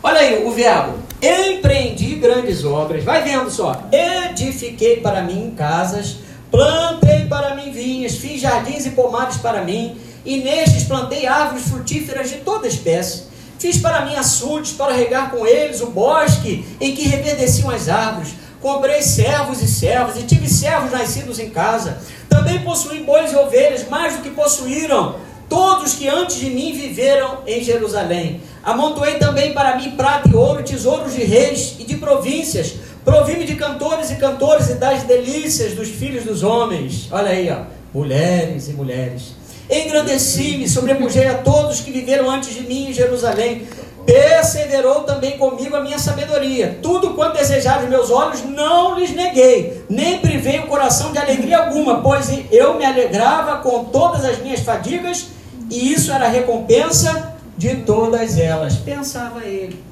[0.02, 0.98] Olha aí o verbo.
[1.22, 3.04] Empreendi grandes obras.
[3.04, 3.84] Vai vendo só.
[3.92, 6.18] Edifiquei para mim casas,
[6.52, 12.30] plantei para mim vinhas, fiz jardins e pomares para mim, e nestes plantei árvores frutíferas
[12.30, 13.24] de toda espécie.
[13.60, 18.34] Fiz para mim açudes para regar com eles o bosque em que reverdeciam as árvores.
[18.62, 21.98] Comprei servos e servas, e tive servos nascidos em casa.
[22.30, 25.16] Também possuí bois e ovelhas, mais do que possuíram
[25.50, 28.42] todos que antes de mim viveram em Jerusalém.
[28.64, 32.74] Amontoei também para mim prata e ouro, tesouros de reis e de províncias.
[33.08, 37.08] Provi-me de cantores e cantores e das delícias dos filhos dos homens.
[37.10, 37.62] Olha aí, ó.
[37.98, 39.34] Mulheres e mulheres.
[39.70, 43.66] Engrandeci-me, sobrepujei a todos que viveram antes de mim em Jerusalém
[44.06, 46.80] perseverou também comigo a minha sabedoria.
[46.82, 52.02] Tudo quanto desejaram meus olhos, não lhes neguei, nem privei o coração de alegria alguma,
[52.02, 55.28] pois eu me alegrava com todas as minhas fadigas,
[55.72, 58.76] e isso era recompensa de todas elas.
[58.76, 59.87] Pensava ele.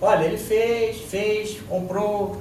[0.00, 2.36] Olha, ele fez, fez, comprou,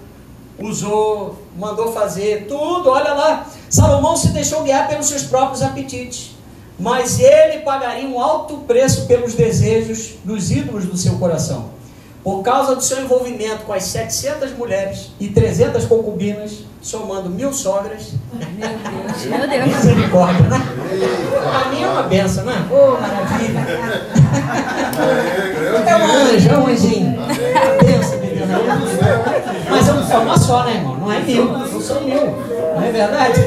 [0.57, 3.47] usou, mandou fazer, tudo, olha lá.
[3.69, 6.39] Salomão se deixou guiar pelos seus próprios apetites
[6.79, 11.77] mas ele pagaria um alto preço pelos desejos dos ídolos do seu coração.
[12.23, 18.13] Por causa do seu envolvimento com as 700 mulheres e 300 concubinas, somando mil sogras.
[18.33, 19.65] Meu Deus, meu Deus.
[19.65, 20.61] Misericórdia, né?
[21.41, 22.67] Para mim é uma benção, né?
[22.69, 23.59] Oh, maravilha.
[25.87, 27.19] É um anjo, é um anjinho.
[27.19, 28.59] É uma benção, menina.
[29.69, 30.97] Mas eu não sou uma só, né, irmão?
[30.97, 32.35] Não é mil, não sou mil.
[32.75, 33.41] Não é verdade?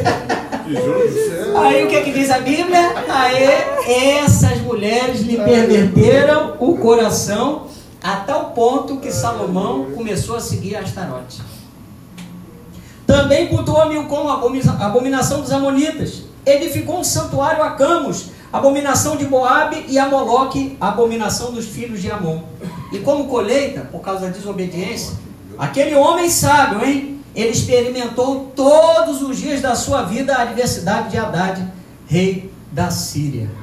[1.56, 2.94] Aí o que, é que diz a Bíblia?
[3.08, 7.66] Aí essas mulheres lhe perverteram o coração
[8.02, 11.40] a tal ponto que Salomão começou a seguir Astarote.
[13.06, 16.22] Também cultuou Milcom, a abominação dos Amonitas.
[16.44, 22.10] Edificou um santuário a Camus, abominação de Moabe, e a Moloque, abominação dos filhos de
[22.10, 22.40] Amon.
[22.90, 25.16] E como colheita, por causa da desobediência,
[25.56, 27.20] aquele homem sábio, hein?
[27.34, 31.66] Ele experimentou todos os dias da sua vida a adversidade de Haddad,
[32.06, 33.61] rei da Síria.